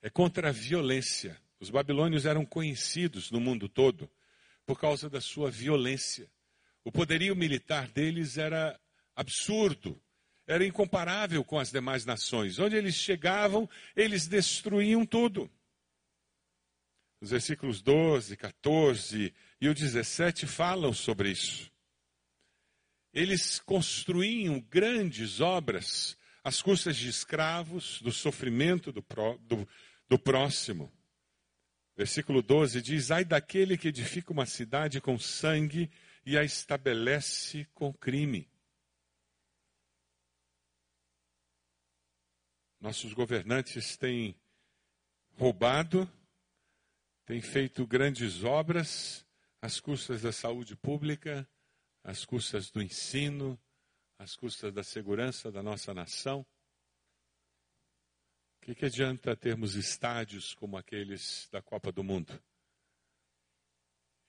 é 0.03 0.11
contra 0.11 0.51
a 0.51 0.53
violência. 0.53 1.41
Os 1.59 1.71
babilônios 1.71 2.27
eram 2.27 2.45
conhecidos 2.45 3.31
no 3.31 3.41
mundo 3.41 3.69
todo 3.69 4.11
por 4.67 4.79
causa 4.79 5.09
da 5.09 5.21
sua 5.21 5.51
violência. 5.51 6.31
O 6.85 6.93
poderio 6.93 7.35
militar 7.35 7.89
deles 7.89 8.37
era 8.37 8.79
absurdo, 9.15 10.01
era 10.47 10.65
incomparável 10.65 11.43
com 11.43 11.59
as 11.59 11.73
demais 11.73 12.05
nações. 12.05 12.59
Onde 12.59 12.77
eles 12.77 12.95
chegavam, 12.95 13.69
eles 13.97 14.29
destruíam 14.29 15.07
tudo. 15.07 15.51
Os 17.21 17.31
versículos 17.31 17.81
12, 17.81 18.37
14 18.37 19.35
e 19.61 19.69
o 19.69 19.75
17 19.75 20.47
falam 20.47 20.93
sobre 20.93 21.31
isso. 21.31 21.71
Eles 23.13 23.59
construíam 23.59 24.61
grandes 24.61 25.41
obras 25.41 26.19
às 26.45 26.61
custas 26.61 26.97
de 26.97 27.09
escravos, 27.09 28.01
do 28.03 28.13
sofrimento 28.13 28.93
do, 28.93 29.03
pró, 29.03 29.39
do, 29.39 29.67
do 30.09 30.19
próximo. 30.19 30.93
Versículo 31.97 32.43
12 32.43 32.83
diz: 32.83 33.11
Ai 33.11 33.25
daquele 33.25 33.79
que 33.79 33.89
edifica 33.89 34.33
uma 34.33 34.45
cidade 34.45 35.01
com 35.01 35.19
sangue 35.19 35.91
e 36.27 36.37
a 36.37 36.45
estabelece 36.45 37.65
com 37.73 37.93
crime. 37.93 38.47
Nossos 42.79 43.15
governantes 43.15 43.97
têm 43.97 44.39
roubado, 45.37 46.09
têm 47.27 47.43
feito 47.43 47.85
grandes 47.87 48.45
obras 48.45 49.27
às 49.61 49.81
custas 49.81 50.23
da 50.23 50.33
saúde 50.33 50.77
pública, 50.77 51.47
às 52.03 52.25
custas 52.25 52.71
do 52.71 52.81
ensino, 52.81 53.61
às 54.17 54.37
custas 54.37 54.73
da 54.73 54.85
segurança 54.85 55.51
da 55.51 55.63
nossa 55.63 55.93
nação? 55.93 56.47
O 58.57 58.67
que, 58.67 58.75
que 58.77 58.87
adianta 58.87 59.37
termos 59.37 59.75
estádios 59.75 60.55
como 60.55 60.77
aqueles 60.77 61.49
da 61.51 61.61
Copa 61.61 61.91
do 61.91 62.03
Mundo? 62.03 62.41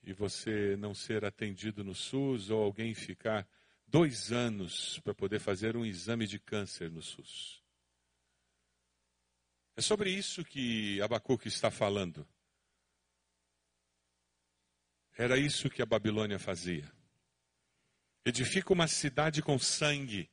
E 0.02 0.12
você 0.12 0.76
não 0.76 0.92
ser 0.94 1.24
atendido 1.24 1.84
no 1.84 1.94
SUS 1.94 2.50
ou 2.50 2.62
alguém 2.62 2.94
ficar 2.94 3.48
dois 3.86 4.32
anos 4.32 4.98
para 5.00 5.14
poder 5.14 5.38
fazer 5.38 5.76
um 5.76 5.84
exame 5.84 6.26
de 6.26 6.38
câncer 6.38 6.90
no 6.90 7.02
SUS. 7.02 7.62
É 9.76 9.80
sobre 9.80 10.10
isso 10.10 10.44
que 10.44 11.00
Abacuque 11.00 11.46
está 11.46 11.70
falando. 11.70 12.26
Era 15.20 15.36
isso 15.36 15.68
que 15.68 15.82
a 15.82 15.86
Babilônia 15.86 16.38
fazia. 16.38 16.88
Edifica 18.24 18.72
uma 18.72 18.86
cidade 18.86 19.42
com 19.42 19.58
sangue, 19.58 20.30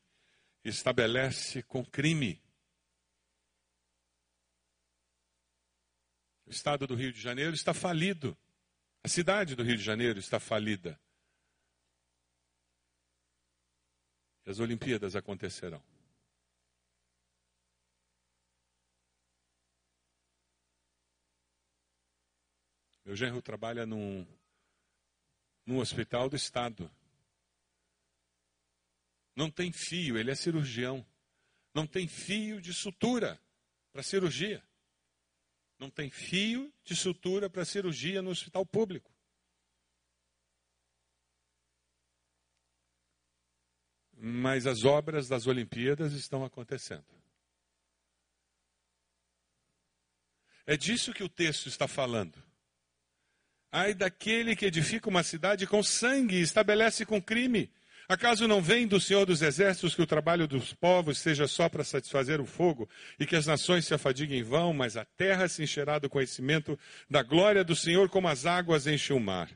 estabelece 0.64 1.64
com 1.64 1.84
crime. 1.84 2.40
O 6.46 6.52
estado 6.52 6.86
do 6.86 6.94
Rio 6.94 7.12
de 7.12 7.20
Janeiro 7.20 7.56
está 7.56 7.74
falido. 7.74 8.38
A 9.04 9.08
cidade 9.08 9.56
do 9.56 9.64
Rio 9.64 9.76
de 9.76 9.84
Janeiro 9.84 10.20
está 10.20 10.40
falida. 10.40 11.02
E 14.46 14.52
as 14.52 14.60
Olimpíadas 14.60 15.16
acontecerão. 15.16 15.84
Meu 23.04 23.16
genro 23.16 23.42
trabalha 23.42 23.84
num, 23.88 24.28
num 25.66 25.80
hospital 25.80 26.30
do 26.30 26.36
estado. 26.36 26.92
Não 29.36 29.50
tem 29.50 29.72
fio, 29.72 30.18
ele 30.18 30.32
é 30.32 30.36
cirurgião. 30.36 31.06
Não 31.74 31.86
tem 31.86 32.08
fio 32.08 32.62
de 32.62 32.74
sutura 32.74 33.42
para 33.92 34.02
cirurgia. 34.02 34.64
Não 35.78 35.90
tem 35.90 36.10
fio 36.10 36.74
de 36.86 36.96
sutura 36.96 37.50
para 37.50 37.66
cirurgia 37.66 38.22
no 38.22 38.30
hospital 38.30 38.66
público. 38.66 39.14
Mas 44.18 44.66
as 44.66 44.86
obras 44.86 45.28
das 45.28 45.48
Olimpíadas 45.48 46.14
estão 46.14 46.46
acontecendo. 46.46 47.06
É 50.66 50.78
disso 50.78 51.14
que 51.14 51.24
o 51.24 51.30
texto 51.30 51.68
está 51.68 51.88
falando. 51.88 52.42
Ai 53.78 53.94
daquele 53.94 54.56
que 54.56 54.66
edifica 54.66 55.10
uma 55.10 55.22
cidade 55.22 55.68
com 55.68 55.84
sangue 55.84 56.38
e 56.38 56.42
estabelece 56.42 57.06
com 57.06 57.22
crime. 57.22 57.70
Acaso 58.08 58.48
não 58.48 58.62
vem 58.62 58.88
do 58.88 59.02
Senhor 59.02 59.26
dos 59.26 59.42
Exércitos 59.42 59.94
que 59.94 60.02
o 60.02 60.08
trabalho 60.08 60.48
dos 60.48 60.74
povos 60.74 61.18
seja 61.18 61.46
só 61.46 61.68
para 61.68 61.84
satisfazer 61.84 62.40
o 62.40 62.46
fogo 62.46 62.90
e 63.20 63.26
que 63.26 63.36
as 63.36 63.46
nações 63.46 63.86
se 63.86 63.94
afadiguem 63.94 64.40
em 64.40 64.44
vão, 64.44 64.72
mas 64.72 64.96
a 64.96 65.04
terra 65.04 65.50
se 65.50 65.62
encherá 65.62 66.00
do 66.00 66.10
conhecimento 66.10 66.80
da 67.10 67.22
glória 67.22 67.66
do 67.66 67.76
Senhor 67.76 68.08
como 68.08 68.30
as 68.30 68.46
águas 68.46 68.88
enchem 68.88 69.14
o 69.14 69.20
mar? 69.20 69.50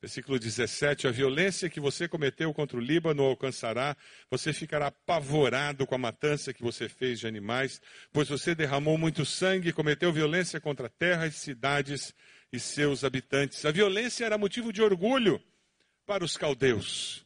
Versículo 0.00 0.38
17: 0.38 1.06
A 1.06 1.10
violência 1.10 1.68
que 1.68 1.78
você 1.78 2.08
cometeu 2.08 2.54
contra 2.54 2.78
o 2.78 2.80
Líbano 2.80 3.22
alcançará, 3.22 3.94
você 4.30 4.50
ficará 4.50 4.86
apavorado 4.86 5.86
com 5.86 5.94
a 5.94 5.98
matança 5.98 6.54
que 6.54 6.62
você 6.62 6.88
fez 6.88 7.20
de 7.20 7.26
animais, 7.26 7.82
pois 8.14 8.28
você 8.28 8.54
derramou 8.54 8.96
muito 8.96 9.26
sangue 9.26 9.68
e 9.68 9.72
cometeu 9.74 10.10
violência 10.10 10.58
contra 10.58 10.88
terras 10.88 11.34
e 11.34 11.38
cidades 11.38 12.14
e 12.52 12.58
seus 12.58 13.04
habitantes. 13.04 13.64
A 13.64 13.70
violência 13.70 14.24
era 14.24 14.38
motivo 14.38 14.72
de 14.72 14.82
orgulho 14.82 15.42
para 16.06 16.24
os 16.24 16.36
caldeus. 16.36 17.24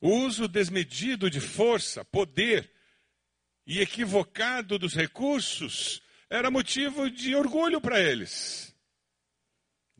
O 0.00 0.08
uso 0.08 0.48
desmedido 0.48 1.28
de 1.28 1.40
força, 1.40 2.04
poder 2.04 2.70
e 3.66 3.80
equivocado 3.80 4.78
dos 4.78 4.94
recursos 4.94 6.02
era 6.30 6.50
motivo 6.50 7.10
de 7.10 7.34
orgulho 7.34 7.80
para 7.80 8.00
eles. 8.00 8.74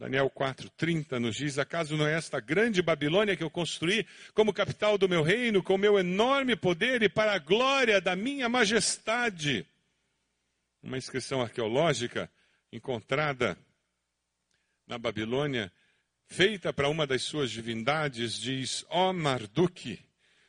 Daniel 0.00 0.30
4,30 0.30 1.18
nos 1.18 1.36
diz: 1.36 1.58
Acaso 1.58 1.94
não 1.94 2.06
é 2.06 2.14
esta 2.14 2.40
grande 2.40 2.80
Babilônia 2.80 3.36
que 3.36 3.44
eu 3.44 3.50
construí 3.50 4.06
como 4.32 4.54
capital 4.54 4.96
do 4.96 5.06
meu 5.06 5.22
reino, 5.22 5.62
com 5.62 5.76
meu 5.76 5.98
enorme 5.98 6.56
poder 6.56 7.02
e 7.02 7.08
para 7.10 7.34
a 7.34 7.38
glória 7.38 8.00
da 8.00 8.16
minha 8.16 8.48
majestade? 8.48 9.66
Uma 10.82 10.96
inscrição 10.96 11.42
arqueológica 11.42 12.30
encontrada 12.72 13.58
na 14.86 14.98
Babilônia, 14.98 15.72
feita 16.26 16.72
para 16.72 16.88
uma 16.88 17.06
das 17.06 17.22
suas 17.22 17.50
divindades, 17.50 18.38
diz: 18.38 18.84
Ó 18.88 19.10
oh 19.10 19.12
Marduk, 19.12 19.98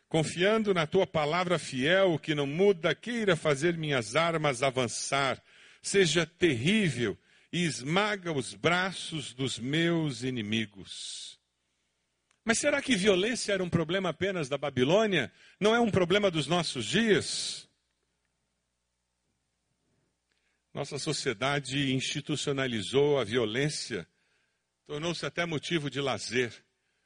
confiando 0.08 0.74
na 0.74 0.86
tua 0.86 1.08
palavra 1.08 1.58
fiel, 1.58 2.20
que 2.20 2.36
não 2.36 2.48
muda, 2.48 2.96
queira 2.96 3.36
fazer 3.36 3.78
minhas 3.78 4.16
armas 4.16 4.64
avançar, 4.64 5.42
seja 5.82 6.26
terrível 6.26 7.18
e 7.52 7.66
esmaga 7.66 8.32
os 8.32 8.54
braços 8.54 9.34
dos 9.34 9.60
meus 9.60 10.24
inimigos. 10.24 11.40
Mas 12.44 12.58
será 12.58 12.82
que 12.82 12.96
violência 12.96 13.54
era 13.54 13.64
um 13.64 13.70
problema 13.70 14.10
apenas 14.10 14.50
da 14.50 14.58
Babilônia? 14.58 15.32
Não 15.60 15.76
é 15.76 15.80
um 15.80 15.92
problema 15.92 16.32
dos 16.32 16.48
nossos 16.48 16.86
dias? 16.86 17.70
Nossa 20.74 20.98
sociedade 20.98 21.94
institucionalizou 21.94 23.20
a 23.20 23.26
violência, 23.26 24.08
tornou-se 24.86 25.26
até 25.26 25.46
motivo 25.46 25.90
de 25.90 26.00
lazer. 26.00 26.54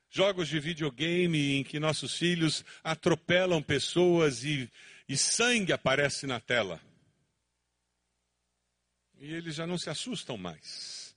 Jogos 0.07 0.47
de 0.47 0.59
videogame 0.59 1.55
em 1.55 1.63
que 1.63 1.79
nossos 1.79 2.15
filhos 2.15 2.63
atropelam 2.83 3.61
pessoas 3.61 4.43
e, 4.43 4.71
e 5.09 5.17
sangue 5.17 5.73
aparece 5.73 6.27
na 6.27 6.39
tela. 6.39 6.79
E 9.17 9.33
eles 9.33 9.55
já 9.55 9.65
não 9.65 9.79
se 9.79 9.89
assustam 9.89 10.37
mais. 10.37 11.15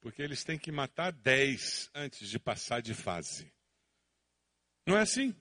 Porque 0.00 0.22
eles 0.22 0.44
têm 0.44 0.58
que 0.58 0.70
matar 0.70 1.12
dez 1.12 1.90
antes 1.92 2.28
de 2.28 2.38
passar 2.38 2.80
de 2.80 2.94
fase. 2.94 3.52
Não 4.86 4.96
é 4.96 5.00
assim? 5.00 5.34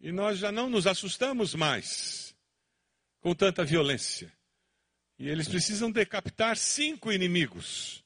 E 0.00 0.12
nós 0.12 0.38
já 0.38 0.52
não 0.52 0.70
nos 0.70 0.86
assustamos 0.86 1.54
mais 1.54 2.37
com 3.20 3.34
tanta 3.34 3.64
violência. 3.64 4.32
E 5.18 5.28
eles 5.28 5.48
precisam 5.48 5.90
decapitar 5.90 6.56
cinco 6.56 7.12
inimigos 7.12 8.04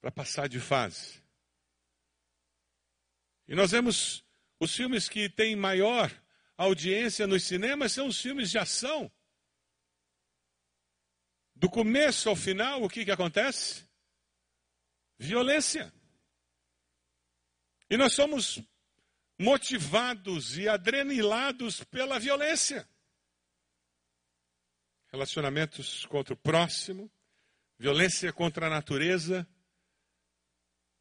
para 0.00 0.10
passar 0.10 0.48
de 0.48 0.60
fase. 0.60 1.20
E 3.48 3.54
nós 3.54 3.72
vemos 3.72 4.24
os 4.60 4.74
filmes 4.74 5.08
que 5.08 5.28
têm 5.28 5.56
maior 5.56 6.10
audiência 6.56 7.26
nos 7.26 7.42
cinemas 7.44 7.92
são 7.92 8.06
os 8.06 8.20
filmes 8.20 8.50
de 8.50 8.58
ação. 8.58 9.10
Do 11.56 11.68
começo 11.68 12.28
ao 12.28 12.36
final, 12.36 12.82
o 12.82 12.88
que, 12.88 13.04
que 13.04 13.10
acontece? 13.10 13.88
Violência. 15.18 15.92
E 17.90 17.96
nós 17.96 18.12
somos 18.14 18.62
motivados 19.38 20.56
e 20.56 20.68
adrenilados 20.68 21.82
pela 21.84 22.18
violência 22.18 22.88
relacionamentos 25.10 26.06
contra 26.06 26.34
o 26.34 26.36
próximo, 26.36 27.10
violência 27.78 28.32
contra 28.32 28.66
a 28.66 28.70
natureza, 28.70 29.46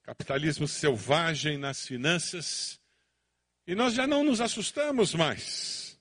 capitalismo 0.01 0.67
selvagem 0.67 1.57
nas 1.57 1.85
finanças, 1.85 2.79
e 3.67 3.75
nós 3.75 3.93
já 3.93 4.07
não 4.07 4.23
nos 4.23 4.41
assustamos 4.41 5.13
mais. 5.13 5.99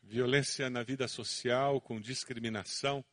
Violência 0.00 0.70
na 0.70 0.84
vida 0.84 1.08
social, 1.08 1.80
com 1.80 2.00
discriminação. 2.00 3.04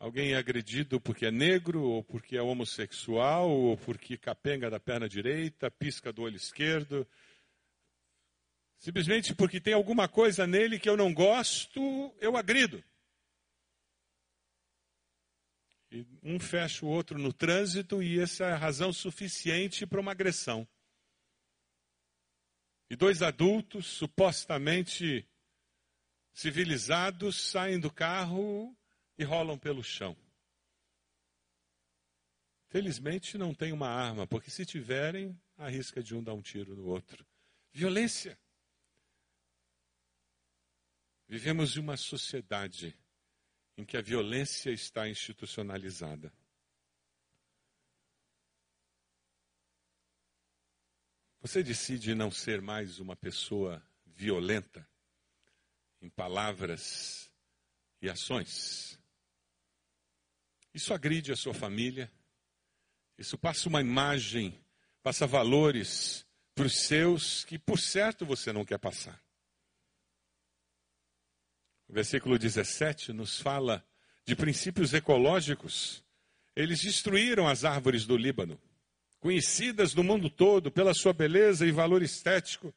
Alguém 0.00 0.32
é 0.32 0.36
agredido 0.36 1.00
porque 1.00 1.26
é 1.26 1.30
negro, 1.30 1.82
ou 1.82 2.02
porque 2.02 2.36
é 2.36 2.42
homossexual, 2.42 3.48
ou 3.48 3.76
porque 3.76 4.18
capenga 4.18 4.68
da 4.68 4.80
perna 4.80 5.08
direita, 5.08 5.70
pisca 5.70 6.12
do 6.12 6.22
olho 6.22 6.36
esquerdo, 6.36 7.06
Simplesmente 8.84 9.34
porque 9.34 9.62
tem 9.62 9.72
alguma 9.72 10.06
coisa 10.06 10.46
nele 10.46 10.78
que 10.78 10.90
eu 10.90 10.94
não 10.94 11.14
gosto, 11.14 12.14
eu 12.20 12.36
agrido. 12.36 12.84
E 15.90 16.06
um 16.22 16.38
fecha 16.38 16.84
o 16.84 16.90
outro 16.90 17.18
no 17.18 17.32
trânsito 17.32 18.02
e 18.02 18.20
essa 18.20 18.44
é 18.44 18.52
a 18.52 18.58
razão 18.58 18.92
suficiente 18.92 19.86
para 19.86 19.98
uma 19.98 20.12
agressão. 20.12 20.68
E 22.90 22.94
dois 22.94 23.22
adultos, 23.22 23.86
supostamente 23.86 25.26
civilizados, 26.34 27.40
saem 27.40 27.80
do 27.80 27.90
carro 27.90 28.76
e 29.16 29.24
rolam 29.24 29.58
pelo 29.58 29.82
chão. 29.82 30.14
Felizmente 32.68 33.38
não 33.38 33.54
tem 33.54 33.72
uma 33.72 33.88
arma, 33.88 34.26
porque 34.26 34.50
se 34.50 34.66
tiverem, 34.66 35.34
arrisca 35.56 36.02
de 36.02 36.14
um 36.14 36.22
dar 36.22 36.34
um 36.34 36.42
tiro 36.42 36.76
no 36.76 36.84
outro. 36.84 37.26
Violência. 37.72 38.38
Vivemos 41.26 41.76
em 41.76 41.80
uma 41.80 41.96
sociedade 41.96 42.96
em 43.76 43.84
que 43.84 43.96
a 43.96 44.02
violência 44.02 44.70
está 44.70 45.08
institucionalizada. 45.08 46.32
Você 51.40 51.62
decide 51.62 52.14
não 52.14 52.30
ser 52.30 52.62
mais 52.62 52.98
uma 52.98 53.16
pessoa 53.16 53.82
violenta 54.06 54.88
em 56.00 56.08
palavras 56.08 57.30
e 58.00 58.08
ações. 58.08 58.98
Isso 60.72 60.92
agride 60.92 61.32
a 61.32 61.36
sua 61.36 61.54
família, 61.54 62.12
isso 63.16 63.38
passa 63.38 63.68
uma 63.68 63.80
imagem, 63.80 64.58
passa 65.02 65.26
valores 65.26 66.26
para 66.54 66.66
os 66.66 66.76
seus 66.78 67.44
que, 67.44 67.58
por 67.58 67.78
certo, 67.78 68.26
você 68.26 68.52
não 68.52 68.64
quer 68.64 68.78
passar. 68.78 69.23
O 71.88 71.92
versículo 71.92 72.38
17 72.38 73.12
nos 73.12 73.40
fala 73.40 73.84
de 74.24 74.34
princípios 74.34 74.94
ecológicos. 74.94 76.02
Eles 76.56 76.80
destruíram 76.80 77.46
as 77.46 77.64
árvores 77.64 78.06
do 78.06 78.16
Líbano, 78.16 78.60
conhecidas 79.18 79.94
no 79.94 80.04
mundo 80.04 80.30
todo 80.30 80.70
pela 80.70 80.94
sua 80.94 81.12
beleza 81.12 81.66
e 81.66 81.72
valor 81.72 82.02
estético. 82.02 82.74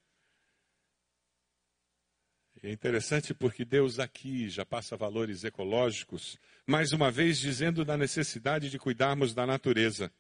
É 2.64 2.72
interessante 2.72 3.34
porque 3.34 3.64
Deus 3.64 4.00
aqui 4.00 4.50
já 4.50 4.66
passa 4.66 4.98
valores 4.98 5.44
ecológicos, 5.44 6.40
mais 6.66 6.92
uma 6.92 7.12
vez 7.12 7.38
dizendo 7.38 7.86
da 7.86 7.96
necessidade 7.96 8.70
de 8.70 8.80
cuidarmos 8.80 9.34
da 9.34 9.46
natureza. 9.46 10.12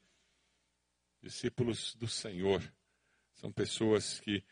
Discípulos 1.21 1.95
do 1.95 2.07
Senhor 2.07 2.61
são 3.33 3.51
pessoas 3.51 4.19
que 4.19 4.43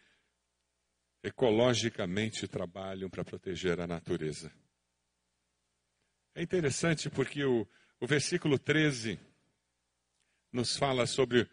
ecologicamente 1.26 2.48
trabalham 2.48 3.10
para 3.10 3.26
proteger 3.26 3.80
a 3.80 3.88
natureza. 3.88 4.52
É 6.36 6.44
interessante 6.44 7.10
porque 7.10 7.44
o, 7.44 7.68
o 8.00 8.06
versículo 8.06 8.60
13 8.60 9.20
nos 10.52 10.78
fala 10.78 11.08
sobre 11.08 11.50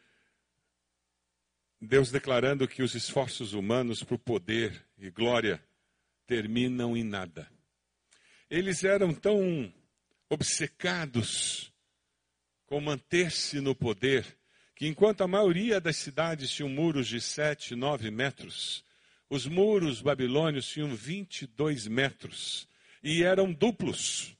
Deus 1.81 2.11
declarando 2.11 2.69
que 2.69 2.83
os 2.83 2.95
esforços 2.95 3.55
humanos 3.55 4.05
para 4.05 4.15
o 4.15 4.19
poder 4.19 4.87
e 4.99 5.11
glória 5.11 5.65
terminam 6.27 6.95
em 6.95 7.03
nada. 7.03 7.51
Eles 8.51 8.85
eram 8.85 9.15
tão 9.15 9.73
obcecados 10.29 11.73
com 12.67 12.79
manter-se 12.79 13.59
no 13.59 13.75
poder 13.75 14.39
que, 14.77 14.87
enquanto 14.87 15.23
a 15.23 15.29
maioria 15.29 15.81
das 15.81 15.97
cidades 15.97 16.51
tinham 16.51 16.69
muros 16.69 17.09
de 17.09 17.21
7, 17.21 17.75
9 17.75 18.11
metros, 18.11 18.85
os 19.33 19.47
muros 19.47 20.03
babilônios 20.03 20.69
tinham 20.69 20.95
22 20.95 21.87
metros 21.87 22.69
e 23.03 23.25
eram 23.25 23.51
duplos. 23.51 24.37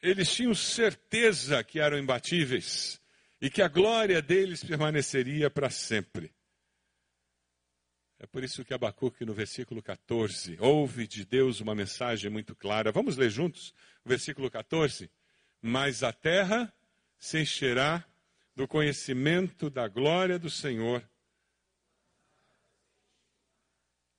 Eles 0.00 0.34
tinham 0.34 0.54
certeza 0.54 1.62
que 1.62 1.78
eram 1.78 1.98
imbatíveis 1.98 2.98
e 3.42 3.50
que 3.50 3.60
a 3.60 3.68
glória 3.68 4.22
deles 4.22 4.64
permaneceria 4.64 5.50
para 5.50 5.68
sempre. 5.68 6.32
É 8.18 8.26
por 8.26 8.42
isso 8.42 8.64
que 8.64 8.72
Abacuque, 8.72 9.26
no 9.26 9.34
versículo 9.34 9.82
14, 9.82 10.56
ouve 10.58 11.06
de 11.06 11.22
Deus 11.22 11.60
uma 11.60 11.74
mensagem 11.74 12.30
muito 12.30 12.56
clara. 12.56 12.90
Vamos 12.90 13.18
ler 13.18 13.28
juntos 13.28 13.74
o 14.02 14.08
versículo 14.08 14.50
14? 14.50 15.10
Mas 15.60 16.02
a 16.02 16.10
terra 16.10 16.72
se 17.18 17.38
encherá 17.38 18.02
do 18.56 18.66
conhecimento 18.66 19.68
da 19.68 19.86
glória 19.88 20.38
do 20.38 20.48
Senhor 20.48 21.06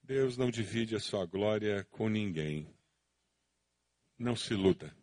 Deus 0.03 0.35
não 0.35 0.51
divide 0.51 0.97
a 0.97 0.99
sua 0.99 1.25
glória 1.25 1.85
com 1.85 2.09
ninguém. 2.09 2.67
Não 4.19 4.35
se 4.35 4.53
iluda. 4.53 4.93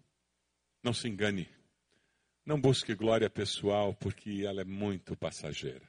Não 0.83 0.93
se 0.93 1.09
engane. 1.09 1.49
Não 2.45 2.61
busque 2.61 2.95
glória 2.95 3.31
pessoal, 3.31 3.95
porque 3.95 4.45
ela 4.45 4.61
é 4.61 4.65
muito 4.65 5.17
passageira. 5.17 5.89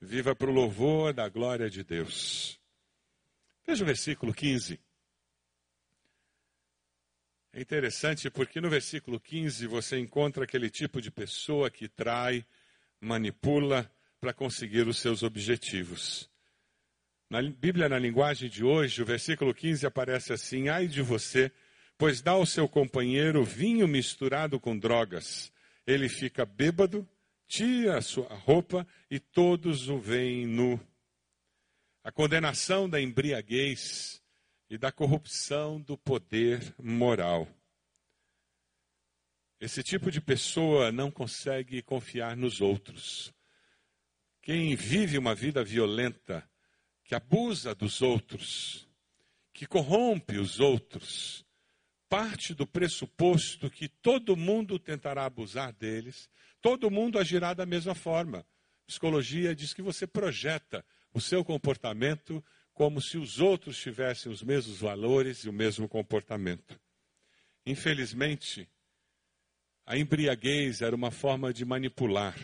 Viva 0.00 0.34
para 0.34 0.48
o 0.48 0.54
louvor 0.54 1.12
da 1.12 1.28
glória 1.28 1.68
de 1.68 1.82
Deus. 1.82 2.60
Veja 3.66 3.82
o 3.82 3.86
versículo 3.86 4.32
15. 4.32 4.80
É 7.52 7.60
interessante 7.60 8.30
porque 8.30 8.60
no 8.60 8.70
versículo 8.70 9.18
15 9.18 9.66
você 9.66 9.98
encontra 9.98 10.44
aquele 10.44 10.70
tipo 10.70 11.02
de 11.02 11.10
pessoa 11.10 11.68
que 11.68 11.88
trai, 11.88 12.46
manipula 13.00 13.92
para 14.20 14.32
conseguir 14.32 14.86
os 14.86 14.98
seus 14.98 15.24
objetivos. 15.24 16.29
Na 17.30 17.40
Bíblia, 17.40 17.88
na 17.88 17.96
linguagem 17.96 18.50
de 18.50 18.64
hoje, 18.64 19.00
o 19.00 19.06
versículo 19.06 19.54
15 19.54 19.86
aparece 19.86 20.32
assim: 20.32 20.68
Ai 20.68 20.88
de 20.88 21.00
você, 21.00 21.52
pois 21.96 22.20
dá 22.20 22.32
ao 22.32 22.44
seu 22.44 22.68
companheiro 22.68 23.44
vinho 23.44 23.86
misturado 23.86 24.58
com 24.58 24.76
drogas. 24.76 25.52
Ele 25.86 26.08
fica 26.08 26.44
bêbado, 26.44 27.08
tira 27.46 27.98
a 27.98 28.02
sua 28.02 28.34
roupa 28.34 28.84
e 29.08 29.20
todos 29.20 29.88
o 29.88 29.96
veem 29.96 30.44
nu. 30.44 30.80
A 32.02 32.10
condenação 32.10 32.90
da 32.90 33.00
embriaguez 33.00 34.20
e 34.68 34.76
da 34.76 34.90
corrupção 34.90 35.80
do 35.80 35.96
poder 35.96 36.74
moral. 36.82 37.46
Esse 39.60 39.84
tipo 39.84 40.10
de 40.10 40.20
pessoa 40.20 40.90
não 40.90 41.12
consegue 41.12 41.80
confiar 41.80 42.36
nos 42.36 42.60
outros. 42.60 43.32
Quem 44.42 44.74
vive 44.74 45.16
uma 45.16 45.34
vida 45.34 45.62
violenta, 45.62 46.49
que 47.10 47.14
abusa 47.16 47.74
dos 47.74 48.02
outros, 48.02 48.88
que 49.52 49.66
corrompe 49.66 50.38
os 50.38 50.60
outros, 50.60 51.44
parte 52.08 52.54
do 52.54 52.64
pressuposto 52.64 53.68
que 53.68 53.88
todo 53.88 54.36
mundo 54.36 54.78
tentará 54.78 55.24
abusar 55.24 55.72
deles, 55.72 56.30
todo 56.60 56.88
mundo 56.88 57.18
agirá 57.18 57.52
da 57.52 57.66
mesma 57.66 57.96
forma. 57.96 58.46
Psicologia 58.86 59.56
diz 59.56 59.74
que 59.74 59.82
você 59.82 60.06
projeta 60.06 60.84
o 61.12 61.20
seu 61.20 61.44
comportamento 61.44 62.44
como 62.72 63.02
se 63.02 63.18
os 63.18 63.40
outros 63.40 63.76
tivessem 63.76 64.30
os 64.30 64.40
mesmos 64.40 64.78
valores 64.78 65.38
e 65.38 65.48
o 65.48 65.52
mesmo 65.52 65.88
comportamento. 65.88 66.80
Infelizmente, 67.66 68.70
a 69.84 69.98
embriaguez 69.98 70.80
era 70.80 70.94
uma 70.94 71.10
forma 71.10 71.52
de 71.52 71.64
manipular. 71.64 72.38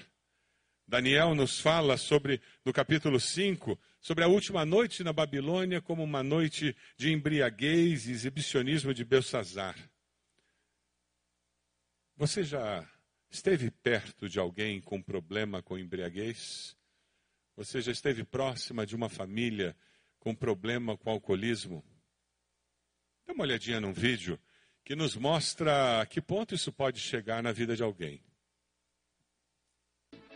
Daniel 0.88 1.37
nos 1.37 1.61
fala 1.61 1.96
sobre, 1.96 2.40
no 2.64 2.72
capítulo 2.72 3.20
5, 3.20 3.79
sobre 4.07 4.23
a 4.23 4.29
última 4.29 4.64
noite 4.64 5.03
na 5.03 5.12
Babilônia 5.12 5.83
como 5.83 6.05
uma 6.05 6.23
noite 6.23 6.77
de 6.97 7.12
embriaguez 7.12 8.07
e 8.07 8.12
exibicionismo 8.12 8.95
de 8.95 9.05
Belsazar. 9.05 9.77
Você 12.16 12.45
já 12.45 12.88
esteve 13.29 13.69
perto 13.69 14.29
de 14.29 14.38
alguém 14.38 14.81
com 14.81 15.03
problema 15.03 15.61
com 15.61 15.77
embriaguez? 15.77 16.77
Você 17.57 17.81
já 17.81 17.90
esteve 17.90 18.23
próxima 18.23 18.87
de 18.87 18.95
uma 18.95 19.09
família 19.09 19.77
com 20.21 20.33
problema 20.33 20.97
com 20.97 21.11
alcoolismo? 21.11 21.85
Dê 23.27 23.33
uma 23.33 23.42
olhadinha 23.42 23.81
num 23.81 23.92
vídeo 23.92 24.38
que 24.85 24.95
nos 24.95 25.16
mostra 25.16 26.03
a 26.03 26.07
que 26.07 26.21
ponto 26.21 26.55
isso 26.55 26.73
pode 26.73 27.01
chegar 27.01 27.42
na 27.42 27.51
vida 27.51 27.75
de 27.75 27.83
alguém. 27.83 28.23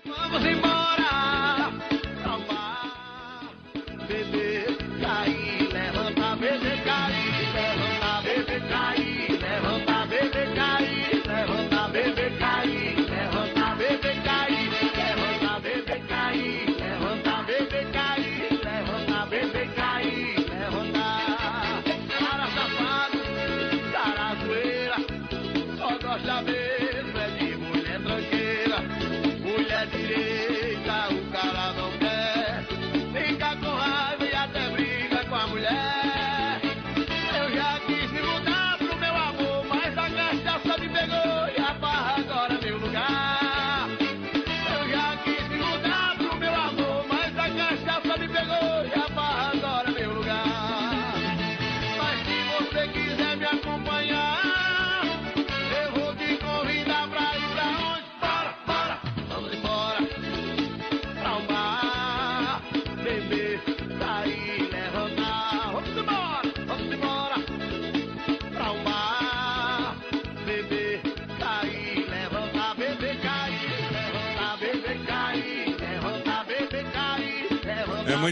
Vamos 0.05 0.45
embora 0.45 0.80
beber, 4.11 4.77
cair, 5.01 5.60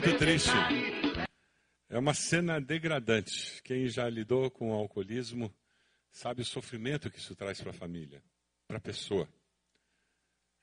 muito 0.00 0.16
triste. 0.16 0.50
É 1.88 1.98
uma 1.98 2.14
cena 2.14 2.60
degradante. 2.60 3.60
Quem 3.64 3.88
já 3.88 4.08
lidou 4.08 4.48
com 4.48 4.70
o 4.70 4.74
alcoolismo 4.74 5.52
sabe 6.12 6.42
o 6.42 6.44
sofrimento 6.44 7.10
que 7.10 7.18
isso 7.18 7.34
traz 7.34 7.60
para 7.60 7.70
a 7.70 7.74
família, 7.74 8.22
para 8.68 8.76
a 8.76 8.80
pessoa. 8.80 9.28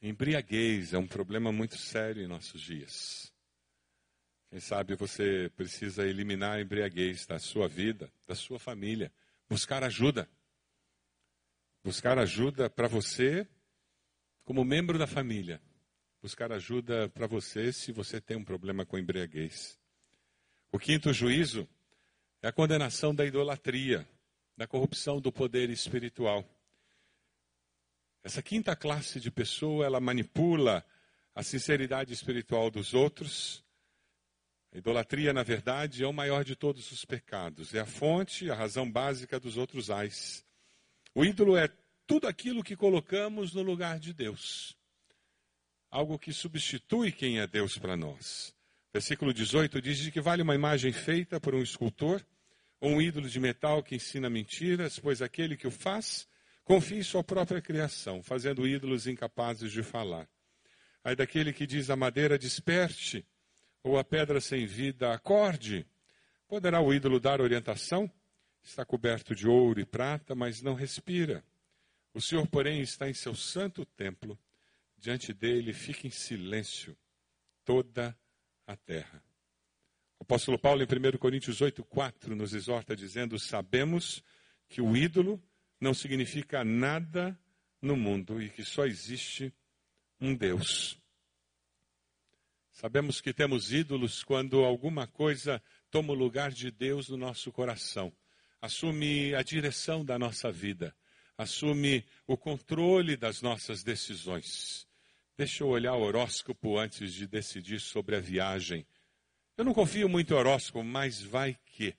Embriaguez 0.01 0.93
é 0.93 0.97
um 0.97 1.07
problema 1.07 1.51
muito 1.51 1.77
sério 1.77 2.23
em 2.23 2.27
nossos 2.27 2.61
dias. 2.61 3.33
Quem 4.49 4.61
sabe 4.61 4.95
você 4.95 5.51
precisa 5.57 6.07
eliminar 6.07 6.53
a 6.53 6.61
embriaguez 6.61 7.25
da 7.25 7.37
sua 7.37 7.67
vida, 7.67 8.09
da 8.25 8.35
sua 8.35 8.57
família, 8.57 9.11
buscar 9.49 9.83
ajuda. 9.83 10.29
Buscar 11.83 12.17
ajuda 12.17 12.69
para 12.69 12.87
você 12.87 13.45
como 14.45 14.63
membro 14.63 14.97
da 14.97 15.07
família. 15.07 15.61
Buscar 16.25 16.51
ajuda 16.51 17.07
para 17.09 17.27
você 17.27 17.71
se 17.71 17.91
você 17.91 18.19
tem 18.19 18.35
um 18.35 18.43
problema 18.43 18.83
com 18.83 18.97
embriaguez. 18.97 19.77
O 20.71 20.79
quinto 20.79 21.13
juízo 21.13 21.69
é 22.41 22.47
a 22.47 22.51
condenação 22.51 23.13
da 23.13 23.23
idolatria, 23.23 24.09
da 24.57 24.65
corrupção 24.65 25.21
do 25.21 25.31
poder 25.31 25.69
espiritual. 25.69 26.43
Essa 28.23 28.41
quinta 28.41 28.75
classe 28.75 29.19
de 29.19 29.29
pessoa, 29.29 29.85
ela 29.85 29.99
manipula 29.99 30.83
a 31.35 31.43
sinceridade 31.43 32.11
espiritual 32.11 32.71
dos 32.71 32.95
outros. 32.95 33.63
A 34.73 34.79
idolatria, 34.79 35.31
na 35.31 35.43
verdade, 35.43 36.03
é 36.03 36.07
o 36.07 36.11
maior 36.11 36.43
de 36.43 36.55
todos 36.55 36.91
os 36.91 37.05
pecados. 37.05 37.71
É 37.75 37.81
a 37.81 37.85
fonte, 37.85 38.49
a 38.49 38.55
razão 38.55 38.91
básica 38.91 39.39
dos 39.39 39.57
outros 39.57 39.91
ais. 39.91 40.43
O 41.13 41.23
ídolo 41.23 41.55
é 41.55 41.69
tudo 42.07 42.27
aquilo 42.27 42.63
que 42.63 42.75
colocamos 42.75 43.53
no 43.53 43.61
lugar 43.61 43.99
de 43.99 44.11
Deus. 44.11 44.75
Algo 45.95 46.19
que 46.19 46.33
substitui 46.33 47.09
quem 47.09 47.39
é 47.39 47.47
Deus 47.47 47.77
para 47.77 47.95
nós. 47.95 48.53
Versículo 48.91 49.33
18 49.33 49.81
diz 49.81 50.09
que 50.09 50.19
vale 50.19 50.41
uma 50.41 50.53
imagem 50.53 50.91
feita 50.91 51.39
por 51.39 51.55
um 51.55 51.61
escultor 51.61 52.21
ou 52.81 52.89
um 52.89 53.01
ídolo 53.01 53.29
de 53.29 53.39
metal 53.39 53.81
que 53.81 53.95
ensina 53.95 54.29
mentiras, 54.29 54.99
pois 54.99 55.21
aquele 55.21 55.55
que 55.55 55.65
o 55.65 55.71
faz 55.71 56.27
confia 56.65 56.97
em 56.97 57.01
sua 57.01 57.23
própria 57.23 57.61
criação, 57.61 58.21
fazendo 58.21 58.67
ídolos 58.67 59.07
incapazes 59.07 59.71
de 59.71 59.83
falar. 59.83 60.27
Aí 61.01 61.15
daquele 61.15 61.53
que 61.53 61.65
diz 61.65 61.89
a 61.89 61.95
madeira 61.95 62.37
desperte, 62.37 63.25
ou 63.81 63.97
a 63.97 64.03
pedra 64.03 64.41
sem 64.41 64.65
vida 64.65 65.13
acorde, 65.13 65.87
poderá 66.45 66.81
o 66.81 66.93
ídolo 66.93 67.21
dar 67.21 67.39
orientação? 67.39 68.11
Está 68.61 68.83
coberto 68.83 69.33
de 69.33 69.47
ouro 69.47 69.79
e 69.79 69.85
prata, 69.85 70.35
mas 70.35 70.61
não 70.61 70.73
respira. 70.73 71.41
O 72.13 72.19
Senhor, 72.19 72.45
porém, 72.47 72.81
está 72.81 73.09
em 73.09 73.13
seu 73.13 73.33
santo 73.33 73.85
templo, 73.85 74.37
diante 75.05 75.31
dele 75.33 75.71
fica 75.71 76.07
em 76.07 76.09
silêncio 76.09 76.97
toda 77.63 78.17
a 78.65 78.75
terra. 78.75 79.23
O 80.19 80.23
apóstolo 80.23 80.57
Paulo, 80.57 80.81
em 80.81 80.85
1 80.85 81.17
Coríntios 81.19 81.61
8, 81.61 81.83
4, 81.83 82.35
nos 82.35 82.55
exorta 82.55 82.95
dizendo: 82.95 83.37
Sabemos 83.37 84.23
que 84.67 84.81
o 84.81 84.97
ídolo 84.97 85.39
não 85.79 85.93
significa 85.93 86.63
nada 86.63 87.39
no 87.79 87.95
mundo 87.95 88.41
e 88.41 88.49
que 88.49 88.63
só 88.63 88.87
existe 88.87 89.53
um 90.19 90.33
Deus. 90.33 90.99
Sabemos 92.71 93.21
que 93.21 93.31
temos 93.31 93.71
ídolos 93.71 94.23
quando 94.23 94.65
alguma 94.65 95.05
coisa 95.05 95.61
toma 95.91 96.13
o 96.13 96.15
lugar 96.15 96.51
de 96.51 96.71
Deus 96.71 97.09
no 97.09 97.17
nosso 97.17 97.51
coração, 97.51 98.11
assume 98.59 99.35
a 99.35 99.43
direção 99.43 100.03
da 100.03 100.17
nossa 100.17 100.51
vida, 100.51 100.95
assume 101.37 102.03
o 102.25 102.35
controle 102.35 103.15
das 103.15 103.43
nossas 103.43 103.83
decisões. 103.83 104.87
Deixa 105.37 105.63
eu 105.63 105.67
olhar 105.67 105.93
o 105.95 106.01
horóscopo 106.01 106.77
antes 106.77 107.13
de 107.13 107.27
decidir 107.27 107.81
sobre 107.81 108.15
a 108.15 108.21
viagem. 108.21 108.87
Eu 109.57 109.65
não 109.65 109.73
confio 109.73 110.07
muito 110.07 110.33
em 110.33 110.37
horóscopo, 110.37 110.81
mas 110.81 111.21
vai 111.21 111.59
que. 111.65 111.93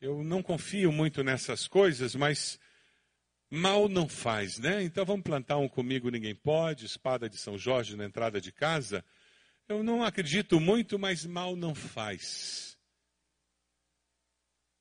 Eu 0.00 0.24
não 0.24 0.42
confio 0.42 0.90
muito 0.90 1.22
nessas 1.22 1.68
coisas, 1.68 2.16
mas 2.16 2.58
mal 3.48 3.88
não 3.88 4.08
faz, 4.08 4.58
né? 4.58 4.82
Então 4.82 5.04
vamos 5.04 5.22
plantar 5.22 5.58
um 5.58 5.68
comigo 5.68 6.10
ninguém 6.10 6.34
pode, 6.34 6.86
espada 6.86 7.28
de 7.28 7.38
São 7.38 7.56
Jorge 7.56 7.96
na 7.96 8.04
entrada 8.04 8.40
de 8.40 8.50
casa. 8.50 9.04
Eu 9.68 9.84
não 9.84 10.02
acredito 10.02 10.58
muito, 10.58 10.98
mas 10.98 11.24
mal 11.24 11.54
não 11.54 11.72
faz. 11.72 12.76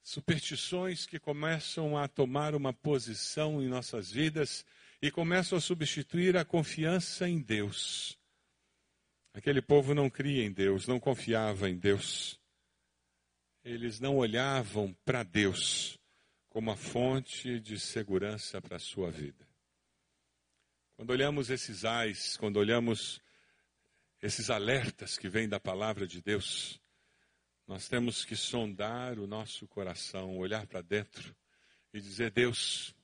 Superstições 0.01 1.05
que 1.05 1.19
começam 1.19 1.95
a 1.95 2.07
tomar 2.07 2.55
uma 2.55 2.73
posição 2.73 3.61
em 3.61 3.67
nossas 3.67 4.09
vidas 4.09 4.65
e 5.01 5.11
começam 5.11 5.57
a 5.57 5.61
substituir 5.61 6.37
a 6.37 6.45
confiança 6.45 7.27
em 7.27 7.39
Deus. 7.39 8.17
Aquele 9.33 9.61
povo 9.61 9.93
não 9.93 10.09
cria 10.09 10.43
em 10.43 10.51
Deus, 10.51 10.87
não 10.87 10.99
confiava 10.99 11.69
em 11.69 11.77
Deus 11.77 12.39
eles 13.67 13.99
não 13.99 14.15
olhavam 14.15 14.93
para 15.03 15.23
Deus 15.23 15.99
como 16.47 16.71
a 16.71 16.75
fonte 16.77 17.59
de 17.59 17.77
segurança 17.77 18.61
para 18.61 18.77
a 18.77 18.79
sua 18.79 19.11
vida. 19.11 19.45
Quando 20.95 21.09
olhamos 21.09 21.49
esses 21.49 21.83
ais, 21.83 22.37
quando 22.37 22.57
olhamos 22.57 23.21
esses 24.21 24.49
alertas 24.49 25.17
que 25.17 25.27
vêm 25.27 25.49
da 25.49 25.59
palavra 25.59 26.07
de 26.07 26.21
Deus, 26.21 26.81
nós 27.67 27.89
temos 27.89 28.23
que 28.23 28.37
sondar 28.37 29.19
o 29.19 29.27
nosso 29.27 29.67
coração, 29.67 30.37
olhar 30.37 30.65
para 30.65 30.81
dentro 30.81 31.35
e 31.93 31.99
dizer: 31.99 32.31
Deus, 32.31 32.95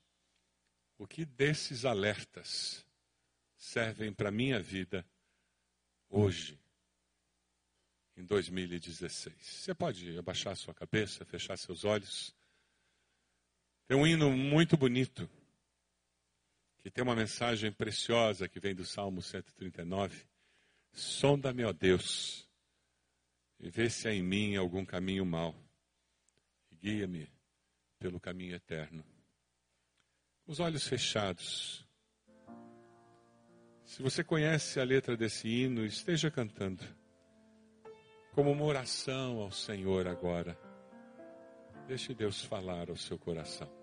o 0.97 1.07
que 1.07 1.25
desses 1.25 1.85
alertas 1.85 2.85
servem 3.55 4.13
para 4.13 4.29
a 4.29 4.31
minha 4.31 4.61
vida 4.61 5.05
hoje? 6.09 6.63
em 8.15 8.23
2016. 8.25 9.35
Você 9.35 9.73
pode 9.73 10.17
abaixar 10.17 10.55
sua 10.55 10.73
cabeça, 10.73 11.25
fechar 11.25 11.57
seus 11.57 11.83
olhos. 11.83 12.35
Tem 13.87 13.97
um 13.97 14.07
hino 14.07 14.31
muito 14.31 14.77
bonito, 14.77 15.29
que 16.79 16.91
tem 16.91 17.03
uma 17.03 17.15
mensagem 17.15 17.71
preciosa 17.71 18.47
que 18.47 18.59
vem 18.59 18.75
do 18.75 18.85
Salmo 18.85 19.21
139. 19.21 20.25
Sonda-me, 20.91 21.63
ó 21.63 21.73
Deus, 21.73 22.47
e 23.59 23.69
vê 23.69 23.89
se 23.89 24.07
há 24.07 24.13
em 24.13 24.21
mim 24.21 24.55
algum 24.55 24.85
caminho 24.85 25.25
mau, 25.25 25.55
guia-me 26.71 27.27
pelo 27.97 28.19
caminho 28.19 28.55
eterno. 28.55 29.03
Os 30.45 30.59
olhos 30.59 30.87
fechados. 30.87 31.87
Se 33.85 34.01
você 34.01 34.23
conhece 34.23 34.79
a 34.79 34.83
letra 34.83 35.15
desse 35.15 35.47
hino, 35.47 35.85
esteja 35.85 36.29
cantando 36.29 36.83
como 38.33 38.51
uma 38.51 38.65
oração 38.65 39.39
ao 39.39 39.51
Senhor 39.51 40.07
agora. 40.07 40.57
Deixe 41.87 42.13
Deus 42.13 42.43
falar 42.43 42.89
ao 42.89 42.95
seu 42.95 43.17
coração. 43.17 43.82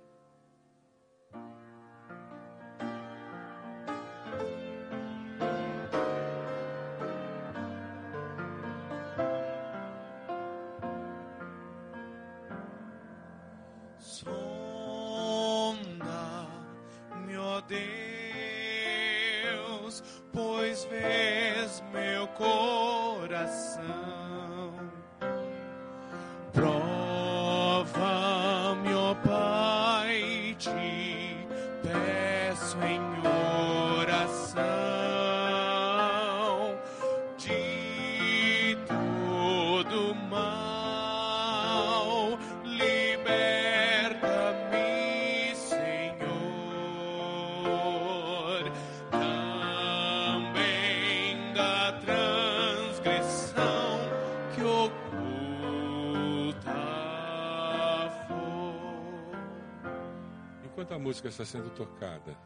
Música 61.11 61.29
está 61.29 61.45
sendo 61.45 61.71
tocada, 61.71 62.37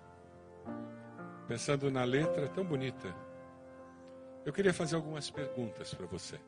pensando 1.47 1.91
na 1.91 2.03
letra 2.03 2.49
tão 2.49 2.65
bonita, 2.65 3.15
eu 4.45 4.53
queria 4.53 4.73
fazer 4.73 4.97
algumas 4.97 5.31
perguntas 5.31 5.93
para 5.93 6.07
você. 6.07 6.41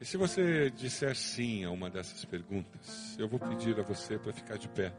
E 0.00 0.04
se 0.04 0.16
você 0.16 0.70
disser 0.70 1.16
sim 1.16 1.64
a 1.64 1.70
uma 1.70 1.90
dessas 1.90 2.24
perguntas, 2.24 3.16
eu 3.18 3.26
vou 3.26 3.40
pedir 3.40 3.80
a 3.80 3.82
você 3.82 4.16
para 4.16 4.32
ficar 4.32 4.56
de 4.58 4.68
pé. 4.68 4.92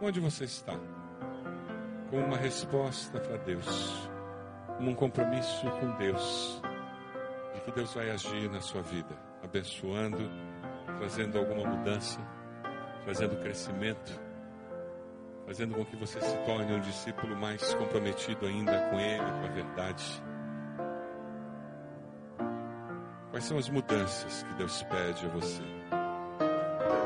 Onde 0.00 0.20
você 0.20 0.44
está? 0.44 0.74
Com 2.10 2.18
uma 2.18 2.36
resposta 2.36 3.18
para 3.18 3.38
Deus, 3.38 4.08
um 4.78 4.94
compromisso 4.94 5.68
com 5.80 5.90
Deus. 5.96 6.60
que 7.64 7.72
Deus 7.72 7.94
vai 7.94 8.10
agir 8.10 8.48
na 8.50 8.60
sua 8.60 8.82
vida, 8.82 9.18
abençoando, 9.42 10.30
trazendo 10.98 11.38
alguma 11.38 11.68
mudança, 11.68 12.20
trazendo 13.04 13.36
crescimento, 13.42 14.20
fazendo 15.46 15.74
com 15.74 15.84
que 15.84 15.96
você 15.96 16.20
se 16.20 16.36
torne 16.44 16.74
um 16.74 16.80
discípulo 16.80 17.34
mais 17.34 17.74
comprometido 17.74 18.46
ainda 18.46 18.78
com 18.90 19.00
Ele, 19.00 19.18
com 19.18 19.46
a 19.46 19.50
verdade. 19.52 20.22
Quais 23.30 23.44
são 23.44 23.58
as 23.58 23.68
mudanças 23.68 24.42
que 24.44 24.54
Deus 24.54 24.82
pede 24.84 25.26
a 25.26 25.28
você? 25.30 25.62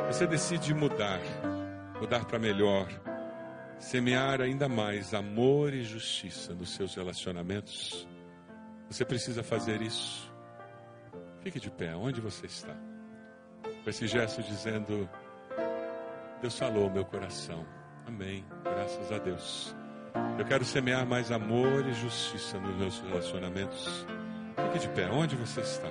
Você 0.09 0.27
decide 0.27 0.75
mudar, 0.75 1.21
mudar 2.01 2.25
para 2.25 2.39
melhor, 2.39 2.89
semear 3.79 4.41
ainda 4.41 4.69
mais 4.69 5.13
amor 5.13 5.75
e 5.75 5.85
justiça 5.85 6.55
nos 6.55 6.75
seus 6.75 6.95
relacionamentos. 6.95 8.09
Você 8.89 9.05
precisa 9.05 9.43
fazer 9.43 9.83
isso. 9.83 10.33
Fique 11.43 11.61
de 11.61 11.71
pé, 11.71 11.95
onde 11.95 12.21
você 12.21 12.47
está? 12.47 12.75
Com 13.85 13.91
esse 13.91 14.07
gesto 14.07 14.43
dizendo: 14.43 15.09
Deus 16.41 16.59
falou 16.59 16.91
meu 16.91 17.05
coração. 17.05 17.67
Amém. 18.07 18.45
Graças 18.65 19.13
a 19.13 19.19
Deus. 19.19 19.77
Eu 20.39 20.45
quero 20.45 20.65
semear 20.65 21.07
mais 21.07 21.31
amor 21.31 21.87
e 21.87 21.93
justiça 21.93 22.59
nos 22.59 22.75
meus 22.77 22.99
relacionamentos. 23.01 24.07
Fique 24.73 24.87
de 24.87 24.89
pé, 24.95 25.07
onde 25.11 25.37
você 25.37 25.61
está? 25.61 25.89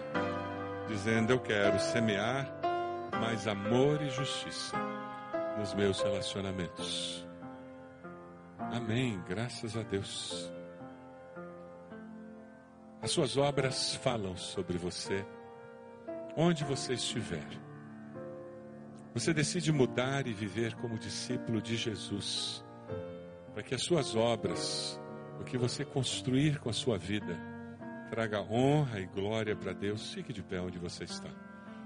Dizendo: 0.88 1.34
Eu 1.34 1.40
quero 1.40 1.80
semear 1.80 2.52
mais 3.20 3.48
amor 3.48 4.02
e 4.02 4.10
justiça 4.10 4.76
nos 5.60 5.74
meus 5.74 6.02
relacionamentos. 6.02 7.28
Amém. 8.58 9.22
Graças 9.28 9.76
a 9.76 9.84
Deus. 9.84 10.50
As 13.02 13.12
suas 13.12 13.36
obras 13.36 13.96
falam 13.96 14.38
sobre 14.38 14.78
você, 14.78 15.26
onde 16.36 16.64
você 16.64 16.94
estiver. 16.94 17.48
Você 19.14 19.34
decide 19.34 19.72
mudar 19.72 20.28
e 20.28 20.34
viver 20.34 20.76
como 20.76 20.98
discípulo 20.98 21.62
de 21.62 21.76
Jesus, 21.76 22.64
para 23.54 23.64
que 23.64 23.76
as 23.76 23.82
suas 23.82 24.16
obras, 24.16 25.00
o 25.42 25.44
que 25.44 25.58
você 25.58 25.84
construir 25.84 26.60
com 26.60 26.70
a 26.70 26.74
sua 26.74 26.98
vida, 26.98 27.38
traga 28.10 28.42
honra 28.42 29.02
e 29.02 29.06
glória 29.08 29.56
para 29.56 29.74
Deus. 29.74 30.14
Fique 30.14 30.32
de 30.32 30.42
pé 30.42 30.62
onde 30.62 30.80
você 30.80 31.04
está. 31.04 31.30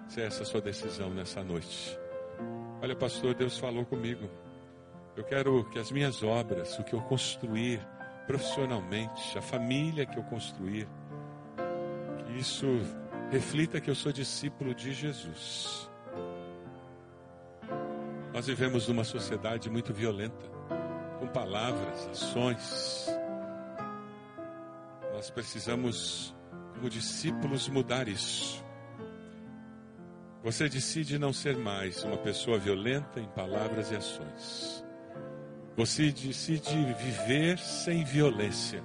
Se 0.07 0.21
é 0.21 0.26
essa 0.26 0.43
a 0.43 0.45
sua 0.45 0.61
decisão 0.61 1.11
nessa 1.11 1.43
noite. 1.43 2.02
Olha, 2.84 2.97
pastor, 2.97 3.34
Deus 3.34 3.57
falou 3.57 3.86
comigo. 3.86 4.29
Eu 5.15 5.23
quero 5.23 5.63
que 5.69 5.79
as 5.79 5.89
minhas 5.89 6.21
obras, 6.21 6.77
o 6.77 6.84
que 6.84 6.93
eu 6.93 7.01
construir 7.03 7.79
profissionalmente, 8.27 9.38
a 9.38 9.41
família 9.41 10.05
que 10.05 10.19
eu 10.19 10.23
construir, 10.23 10.86
que 12.25 12.38
isso 12.38 12.67
reflita 13.31 13.79
que 13.79 13.89
eu 13.89 13.95
sou 13.95 14.11
discípulo 14.11 14.75
de 14.75 14.91
Jesus. 14.91 15.89
Nós 18.34 18.47
vivemos 18.47 18.89
numa 18.89 19.05
sociedade 19.05 19.69
muito 19.69 19.93
violenta, 19.93 20.45
com 21.19 21.27
palavras, 21.27 22.05
ações. 22.09 23.07
Nós 25.13 25.29
precisamos, 25.29 26.36
como 26.75 26.89
discípulos, 26.89 27.69
mudar 27.69 28.09
isso. 28.09 28.62
Você 30.43 30.67
decide 30.67 31.17
não 31.17 31.31
ser 31.31 31.55
mais 31.55 32.03
uma 32.03 32.17
pessoa 32.17 32.59
violenta 32.59 33.17
em 33.21 33.27
palavras 33.29 33.91
e 33.91 33.95
ações. 33.95 34.83
Você 35.77 36.11
decide 36.11 36.93
viver 36.95 37.57
sem 37.57 38.03
violência 38.03 38.83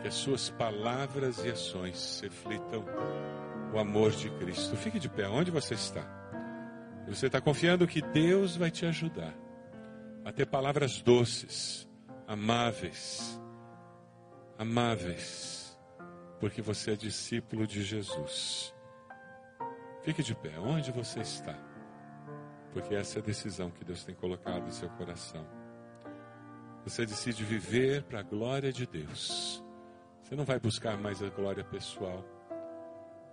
que 0.00 0.08
as 0.08 0.14
suas 0.14 0.48
palavras 0.48 1.44
e 1.44 1.50
ações 1.50 2.20
reflitam 2.22 2.86
o 3.74 3.78
amor 3.78 4.12
de 4.12 4.30
Cristo. 4.30 4.74
Fique 4.76 4.98
de 4.98 5.10
pé, 5.10 5.28
onde 5.28 5.50
você 5.50 5.74
está? 5.74 6.08
Você 7.06 7.26
está 7.26 7.38
confiando 7.38 7.86
que 7.86 8.00
Deus 8.00 8.56
vai 8.56 8.70
te 8.70 8.86
ajudar 8.86 9.34
a 10.24 10.32
ter 10.32 10.46
palavras 10.46 11.02
doces, 11.02 11.86
amáveis, 12.26 13.38
amáveis, 14.56 15.78
porque 16.40 16.62
você 16.62 16.92
é 16.92 16.96
discípulo 16.96 17.66
de 17.66 17.82
Jesus. 17.82 18.72
Fique 20.02 20.22
de 20.22 20.34
pé, 20.34 20.58
onde 20.58 20.90
você 20.90 21.20
está? 21.20 21.56
Porque 22.72 22.94
essa 22.94 23.18
é 23.18 23.22
a 23.22 23.24
decisão 23.24 23.70
que 23.70 23.84
Deus 23.84 24.04
tem 24.04 24.14
colocado 24.14 24.66
em 24.66 24.70
seu 24.70 24.88
coração. 24.90 25.46
Você 26.84 27.04
decide 27.04 27.44
viver 27.44 28.02
para 28.04 28.20
a 28.20 28.22
glória 28.22 28.72
de 28.72 28.86
Deus. 28.86 29.62
Você 30.22 30.34
não 30.34 30.44
vai 30.44 30.58
buscar 30.58 30.96
mais 30.96 31.22
a 31.22 31.28
glória 31.28 31.64
pessoal. 31.64 32.24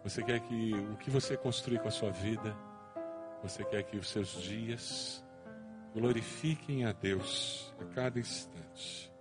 Você 0.03 0.21
quer 0.23 0.39
que 0.41 0.73
o 0.73 0.97
que 0.97 1.09
você 1.09 1.37
construir 1.37 1.79
com 1.79 1.87
a 1.87 1.91
sua 1.91 2.11
vida, 2.11 2.55
você 3.41 3.63
quer 3.63 3.83
que 3.83 3.97
os 3.97 4.09
seus 4.09 4.41
dias 4.41 5.23
glorifiquem 5.93 6.85
a 6.85 6.91
Deus 6.91 7.73
a 7.79 7.85
cada 7.85 8.19
instante. 8.19 9.11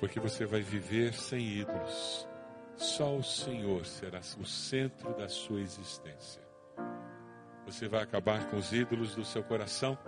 Porque 0.00 0.20
você 0.20 0.44
vai 0.44 0.60
viver 0.60 1.14
sem 1.14 1.40
ídolos. 1.60 2.28
Só 2.78 3.16
o 3.16 3.22
Senhor 3.24 3.84
será 3.84 4.20
o 4.20 4.46
centro 4.46 5.12
da 5.16 5.28
sua 5.28 5.60
existência. 5.60 6.40
Você 7.66 7.88
vai 7.88 8.02
acabar 8.02 8.48
com 8.48 8.56
os 8.56 8.72
ídolos 8.72 9.16
do 9.16 9.24
seu 9.24 9.42
coração. 9.42 9.98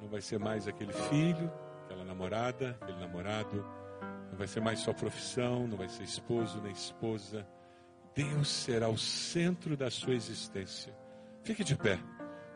Não 0.00 0.08
vai 0.08 0.20
ser 0.20 0.38
mais 0.38 0.68
aquele 0.68 0.92
filho, 0.92 1.52
aquela 1.84 2.04
namorada, 2.04 2.78
aquele 2.80 3.00
namorado 3.00 3.64
não 4.30 4.38
vai 4.38 4.46
ser 4.46 4.60
mais 4.60 4.78
sua 4.78 4.94
profissão, 4.94 5.66
não 5.66 5.76
vai 5.76 5.88
ser 5.88 6.04
esposo 6.04 6.60
nem 6.62 6.70
esposa. 6.70 7.44
Deus 8.14 8.48
será 8.48 8.88
o 8.88 8.96
centro 8.96 9.76
da 9.76 9.90
sua 9.90 10.14
existência. 10.14 10.96
Fique 11.42 11.64
de 11.64 11.76
pé. 11.76 11.98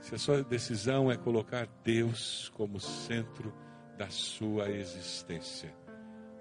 Se 0.00 0.14
a 0.14 0.18
sua 0.18 0.44
decisão 0.44 1.10
é 1.10 1.16
colocar 1.16 1.66
Deus 1.82 2.48
como 2.54 2.78
centro 2.78 3.52
da 3.98 4.08
sua 4.08 4.70
existência. 4.70 5.74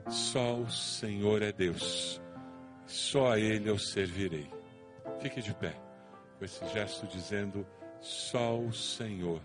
Só 0.07 0.59
o 0.59 0.69
Senhor 0.69 1.41
é 1.41 1.51
Deus. 1.51 2.21
Só 2.91 3.31
a 3.31 3.39
Ele 3.39 3.69
eu 3.69 3.79
servirei. 3.79 4.51
Fique 5.21 5.41
de 5.41 5.53
pé, 5.53 5.73
com 6.37 6.43
esse 6.43 6.65
gesto 6.67 7.07
dizendo: 7.07 7.65
só 8.01 8.59
o 8.59 8.73
Senhor 8.73 9.41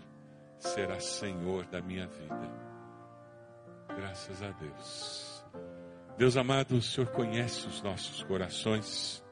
será 0.59 0.99
Senhor 0.99 1.65
da 1.67 1.81
minha 1.81 2.07
vida. 2.07 2.51
Graças 3.87 4.43
a 4.43 4.51
Deus. 4.51 5.45
Deus 6.17 6.35
amado, 6.35 6.75
o 6.75 6.81
Senhor 6.81 7.09
conhece 7.11 7.65
os 7.67 7.81
nossos 7.81 8.21
corações. 8.23 9.23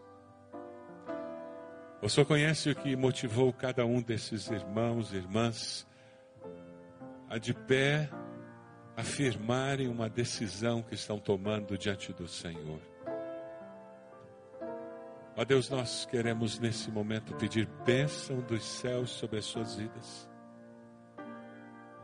O 2.01 2.07
Senhor 2.07 2.25
conhece 2.25 2.69
o 2.69 2.75
que 2.75 2.95
motivou 2.95 3.51
cada 3.51 3.85
um 3.85 4.01
desses 4.01 4.49
irmãos 4.49 5.11
e 5.11 5.17
irmãs 5.17 5.85
a 7.29 7.37
de 7.37 7.53
pé 7.53 8.09
afirmarem 8.95 9.89
uma 9.89 10.07
decisão 10.07 10.81
que 10.81 10.95
estão 10.95 11.19
tomando 11.19 11.77
diante 11.77 12.13
do 12.13 12.29
Senhor. 12.29 12.94
Ó 15.37 15.43
Deus, 15.43 15.69
nós 15.69 16.05
queremos 16.05 16.59
nesse 16.59 16.89
momento 16.89 17.35
pedir 17.35 17.67
bênção 17.85 18.39
dos 18.39 18.63
céus 18.63 19.09
sobre 19.09 19.39
as 19.39 19.45
suas 19.45 19.75
vidas. 19.75 20.29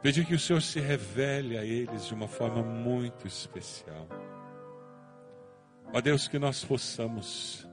Pedir 0.01 0.25
que 0.25 0.36
o 0.36 0.39
Senhor 0.39 0.61
se 0.61 0.82
revele 0.82 1.57
a 1.57 1.63
eles 1.63 2.07
de 2.07 2.13
uma 2.13 2.27
forma 2.27 2.61
muito 2.61 3.25
especial. 3.25 4.05
Ó 5.93 6.01
Deus, 6.01 6.27
que 6.27 6.38
nós 6.38 6.65
possamos, 6.65 7.65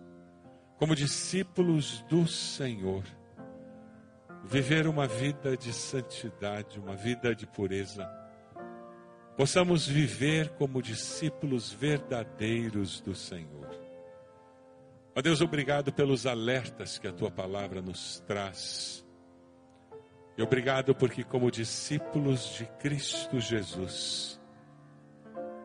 como 0.76 0.94
discípulos 0.94 2.02
do 2.08 2.26
Senhor, 2.28 3.02
viver 4.44 4.86
uma 4.86 5.08
vida 5.08 5.56
de 5.56 5.72
santidade, 5.72 6.78
uma 6.78 6.94
vida 6.94 7.34
de 7.34 7.46
pureza. 7.48 8.08
Possamos 9.36 9.88
viver 9.88 10.50
como 10.50 10.80
discípulos 10.80 11.72
verdadeiros 11.72 13.00
do 13.00 13.14
Senhor. 13.14 13.57
Ó 15.18 15.20
Deus, 15.20 15.40
obrigado 15.40 15.92
pelos 15.92 16.26
alertas 16.26 16.96
que 16.96 17.08
a 17.08 17.12
tua 17.12 17.28
palavra 17.28 17.82
nos 17.82 18.20
traz. 18.20 19.04
E 20.36 20.42
obrigado 20.44 20.94
porque, 20.94 21.24
como 21.24 21.50
discípulos 21.50 22.54
de 22.56 22.66
Cristo 22.78 23.40
Jesus, 23.40 24.40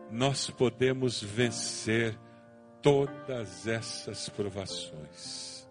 nós 0.10 0.50
podemos 0.50 1.22
vencer 1.22 2.18
todas 2.82 3.68
essas 3.68 4.28
provações. 4.28 5.70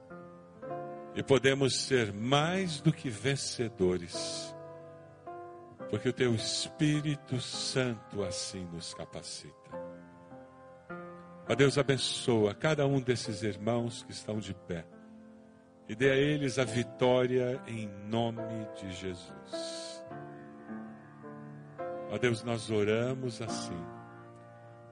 E 1.17 1.21
podemos 1.25 1.75
ser 1.75 2.13
mais 2.13 2.81
do 2.81 2.93
que 2.93 3.11
vencedores, 3.11 4.55
porque 5.91 6.09
o 6.09 6.13
Teu 6.13 6.33
Espírito 6.37 7.41
Santo 7.41 8.23
assim 8.23 8.65
nos 8.73 8.95
capacita. 8.95 9.82
Ó 11.49 11.55
Deus, 11.55 11.77
abençoa 11.77 12.55
cada 12.55 12.87
um 12.87 13.01
desses 13.01 13.43
irmãos 13.43 14.03
que 14.05 14.13
estão 14.13 14.39
de 14.39 14.55
pé 14.55 14.85
e 15.89 15.95
dê 15.95 16.11
a 16.11 16.17
eles 16.17 16.59
a 16.59 16.65
vitória 16.65 17.61
em 17.67 17.89
nome 18.09 18.67
de 18.81 18.93
Jesus. 18.93 20.03
Ó 22.11 22.19
Deus, 22.19 22.45
nós 22.45 22.71
oramos 22.71 23.43
assim 23.43 23.81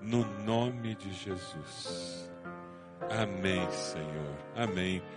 no 0.01 0.24
nome 0.42 0.94
de 0.96 1.12
Jesus. 1.12 2.30
Amém, 3.11 3.70
Senhor. 3.70 4.36
Amém. 4.57 5.03